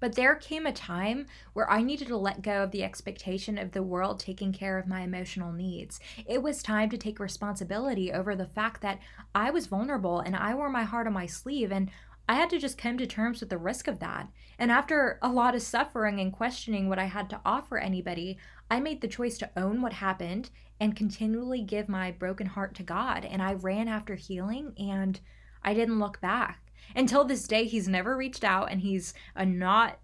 But 0.00 0.14
there 0.14 0.34
came 0.34 0.66
a 0.66 0.72
time 0.72 1.26
where 1.52 1.70
I 1.70 1.82
needed 1.82 2.08
to 2.08 2.16
let 2.16 2.42
go 2.42 2.62
of 2.62 2.70
the 2.70 2.84
expectation 2.84 3.58
of 3.58 3.72
the 3.72 3.82
world 3.82 4.20
taking 4.20 4.52
care 4.52 4.78
of 4.78 4.86
my 4.86 5.00
emotional 5.00 5.52
needs. 5.52 5.98
It 6.26 6.42
was 6.42 6.62
time 6.62 6.90
to 6.90 6.98
take 6.98 7.18
responsibility 7.18 8.12
over 8.12 8.36
the 8.36 8.46
fact 8.46 8.80
that 8.82 9.00
I 9.34 9.50
was 9.50 9.66
vulnerable 9.66 10.20
and 10.20 10.36
I 10.36 10.54
wore 10.54 10.70
my 10.70 10.84
heart 10.84 11.06
on 11.06 11.12
my 11.12 11.26
sleeve, 11.26 11.72
and 11.72 11.90
I 12.28 12.34
had 12.34 12.50
to 12.50 12.58
just 12.58 12.76
come 12.76 12.98
to 12.98 13.06
terms 13.06 13.40
with 13.40 13.48
the 13.48 13.58
risk 13.58 13.88
of 13.88 14.00
that. 14.00 14.28
And 14.58 14.70
after 14.70 15.18
a 15.22 15.30
lot 15.30 15.54
of 15.54 15.62
suffering 15.62 16.20
and 16.20 16.32
questioning 16.32 16.88
what 16.88 16.98
I 16.98 17.06
had 17.06 17.30
to 17.30 17.40
offer 17.44 17.78
anybody, 17.78 18.36
I 18.70 18.80
made 18.80 19.00
the 19.00 19.08
choice 19.08 19.38
to 19.38 19.50
own 19.56 19.80
what 19.80 19.94
happened 19.94 20.50
and 20.78 20.94
continually 20.94 21.62
give 21.62 21.88
my 21.88 22.10
broken 22.10 22.48
heart 22.48 22.74
to 22.74 22.82
God. 22.82 23.24
And 23.24 23.40
I 23.40 23.54
ran 23.54 23.88
after 23.88 24.14
healing 24.14 24.74
and 24.78 25.18
I 25.62 25.72
didn't 25.74 26.00
look 26.00 26.20
back. 26.20 26.60
Until 26.96 27.24
this 27.24 27.46
day, 27.46 27.64
he's 27.64 27.88
never 27.88 28.16
reached 28.16 28.44
out 28.44 28.70
and 28.70 28.80
he's 28.80 29.14
a 29.34 29.44
not 29.44 29.98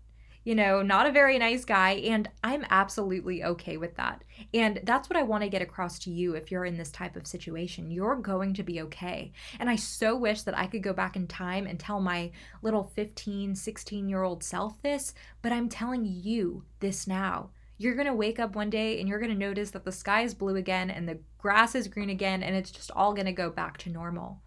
you 0.45 0.55
know, 0.55 0.83
not 0.83 1.07
a 1.07 1.13
very 1.13 1.39
nice 1.39 1.65
guy. 1.65 1.93
And 1.93 2.29
I'm 2.43 2.67
absolutely 2.69 3.43
okay 3.43 3.79
with 3.79 3.97
that. 3.97 4.23
And 4.53 4.81
that's 4.85 5.09
what 5.09 5.19
I 5.19 5.23
want 5.23 5.43
to 5.43 5.49
get 5.49 5.63
across 5.63 5.99
to 6.01 6.11
you 6.11 6.35
if 6.35 6.51
you're 6.51 6.67
in 6.67 6.77
this 6.77 6.91
type 6.91 7.17
of 7.17 7.27
situation. 7.27 7.91
You're 7.91 8.17
going 8.17 8.53
to 8.55 8.63
be 8.63 8.83
okay. 8.83 9.33
And 9.59 9.71
I 9.71 9.77
so 9.77 10.15
wish 10.15 10.43
that 10.43 10.57
I 10.57 10.67
could 10.67 10.83
go 10.83 10.93
back 10.93 11.17
in 11.17 11.27
time 11.27 11.67
and 11.67 11.81
tell 11.81 11.99
my 11.99 12.31
little 12.63 12.85
15, 12.95 13.55
16 13.55 14.09
year 14.09 14.23
old 14.23 14.45
self 14.45 14.81
this, 14.83 15.15
but 15.41 15.53
I'm 15.53 15.69
telling 15.69 16.05
you 16.05 16.65
this 16.81 17.07
now. 17.07 17.51
You're 17.77 17.97
going 17.97 18.07
to 18.07 18.15
wake 18.15 18.39
up 18.39 18.55
one 18.55 18.71
day 18.71 19.01
and 19.01 19.09
you're 19.09 19.19
going 19.19 19.33
to 19.33 19.39
notice 19.39 19.71
that 19.71 19.85
the 19.85 19.91
sky 19.91 20.23
is 20.23 20.35
blue 20.35 20.57
again 20.57 20.91
and 20.91 21.09
the 21.09 21.19
grass 21.39 21.75
is 21.75 21.89
green 21.89 22.09
again, 22.09 22.43
and 22.43 22.55
it's 22.55 22.71
just 22.71 22.91
all 22.93 23.15
going 23.15 23.27
to 23.27 23.33
go 23.33 23.51
back 23.51 23.79
to 23.79 23.91
normal. 23.91 24.41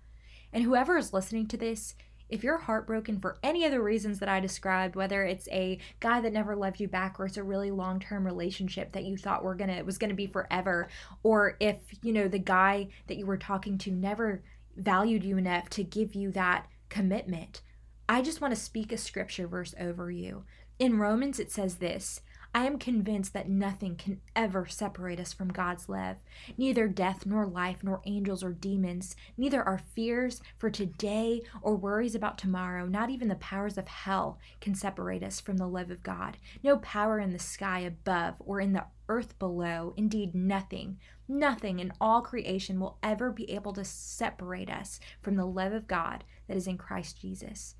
And 0.53 0.63
whoever 0.63 0.97
is 0.97 1.11
listening 1.11 1.47
to 1.47 1.57
this, 1.57 1.93
if 2.29 2.43
you're 2.43 2.57
heartbroken 2.57 3.19
for 3.19 3.37
any 3.41 3.65
of 3.65 3.71
the 3.71 3.81
reasons 3.81 4.19
that 4.19 4.29
I 4.29 4.39
described, 4.39 4.95
whether 4.95 5.23
it's 5.23 5.47
a 5.49 5.79
guy 5.99 6.21
that 6.21 6.33
never 6.33 6.55
loved 6.55 6.79
you 6.79 6.87
back 6.87 7.19
or 7.19 7.25
it's 7.25 7.37
a 7.37 7.43
really 7.43 7.71
long-term 7.71 8.25
relationship 8.25 8.91
that 8.91 9.05
you 9.05 9.17
thought 9.17 9.43
were 9.43 9.55
gonna 9.55 9.83
was 9.83 9.97
gonna 9.97 10.13
be 10.13 10.27
forever, 10.27 10.87
or 11.23 11.55
if 11.59 11.77
you 12.01 12.13
know 12.13 12.27
the 12.27 12.39
guy 12.39 12.89
that 13.07 13.17
you 13.17 13.25
were 13.25 13.37
talking 13.37 13.77
to 13.79 13.91
never 13.91 14.43
valued 14.75 15.23
you 15.23 15.37
enough 15.37 15.69
to 15.69 15.83
give 15.83 16.15
you 16.15 16.31
that 16.31 16.67
commitment, 16.89 17.61
I 18.09 18.21
just 18.21 18.41
want 18.41 18.53
to 18.53 18.59
speak 18.59 18.91
a 18.91 18.97
scripture 18.97 19.47
verse 19.47 19.75
over 19.79 20.09
you. 20.11 20.43
In 20.79 20.99
Romans, 20.99 21.39
it 21.39 21.51
says 21.51 21.75
this 21.75 22.21
I 22.53 22.65
am 22.65 22.79
convinced 22.79 23.33
that 23.33 23.49
nothing 23.49 23.95
can 23.95 24.21
ever 24.35 24.65
separate 24.65 25.19
us 25.19 25.33
from 25.33 25.49
God's 25.49 25.87
love. 25.87 26.17
Neither 26.57 26.87
death, 26.87 27.25
nor 27.25 27.45
life, 27.45 27.83
nor 27.83 28.01
angels 28.05 28.43
or 28.43 28.51
demons, 28.51 29.15
neither 29.37 29.63
our 29.63 29.79
fears 29.95 30.41
for 30.57 30.69
today 30.69 31.43
or 31.61 31.75
worries 31.75 32.15
about 32.15 32.37
tomorrow, 32.37 32.85
not 32.85 33.09
even 33.09 33.27
the 33.27 33.35
powers 33.35 33.77
of 33.77 33.87
hell 33.87 34.39
can 34.59 34.75
separate 34.75 35.23
us 35.23 35.39
from 35.39 35.57
the 35.57 35.67
love 35.67 35.91
of 35.91 36.03
God. 36.03 36.37
No 36.63 36.77
power 36.77 37.19
in 37.19 37.31
the 37.31 37.39
sky 37.39 37.79
above 37.79 38.35
or 38.39 38.59
in 38.59 38.73
the 38.73 38.85
earth 39.09 39.37
below, 39.39 39.93
indeed, 39.95 40.33
nothing, 40.35 40.99
nothing 41.27 41.79
in 41.79 41.93
all 42.01 42.21
creation 42.21 42.79
will 42.79 42.97
ever 43.03 43.31
be 43.31 43.49
able 43.51 43.73
to 43.73 43.85
separate 43.85 44.69
us 44.69 44.99
from 45.21 45.35
the 45.35 45.45
love 45.45 45.73
of 45.73 45.87
God 45.87 46.23
that 46.47 46.57
is 46.57 46.67
in 46.67 46.77
Christ 46.77 47.21
Jesus. 47.21 47.75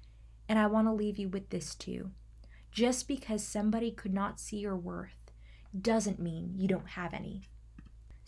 And 0.50 0.58
I 0.58 0.68
want 0.68 0.88
to 0.88 0.94
leave 0.94 1.18
you 1.18 1.30
with 1.30 1.50
this 1.50 1.76
too. 1.76 2.12
Just 2.72 3.08
because 3.08 3.44
somebody 3.44 3.92
could 3.92 4.14
not 4.14 4.40
see 4.40 4.58
your 4.58 4.76
worth 4.76 5.32
doesn't 5.80 6.20
mean 6.20 6.54
you 6.56 6.68
don't 6.68 6.90
have 6.90 7.14
any. 7.14 7.44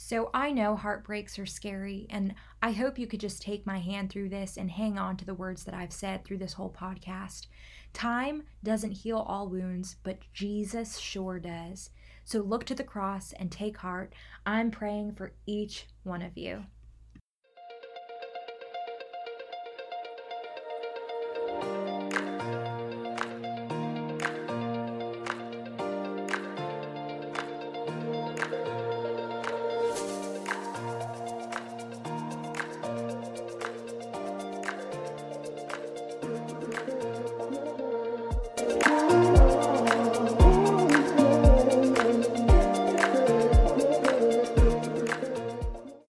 So 0.01 0.29
I 0.33 0.51
know 0.51 0.77
heartbreaks 0.77 1.37
are 1.37 1.45
scary, 1.45 2.07
and 2.09 2.33
I 2.61 2.71
hope 2.71 2.97
you 2.97 3.05
could 3.05 3.19
just 3.19 3.41
take 3.41 3.65
my 3.65 3.79
hand 3.79 4.09
through 4.09 4.29
this 4.29 4.55
and 4.55 4.71
hang 4.71 4.97
on 4.97 5.17
to 5.17 5.25
the 5.25 5.33
words 5.33 5.65
that 5.65 5.73
I've 5.73 5.91
said 5.91 6.23
through 6.23 6.37
this 6.37 6.53
whole 6.53 6.71
podcast. 6.71 7.47
Time 7.91 8.43
doesn't 8.63 8.91
heal 8.91 9.17
all 9.17 9.49
wounds, 9.49 9.97
but 10.03 10.19
Jesus 10.33 10.97
sure 10.97 11.37
does. 11.37 11.89
So 12.23 12.39
look 12.39 12.63
to 12.65 12.75
the 12.75 12.83
cross 12.83 13.33
and 13.33 13.51
take 13.51 13.77
heart. 13.77 14.13
I'm 14.45 14.71
praying 14.71 15.15
for 15.15 15.33
each 15.45 15.87
one 16.03 16.21
of 16.21 16.37
you. 16.37 16.63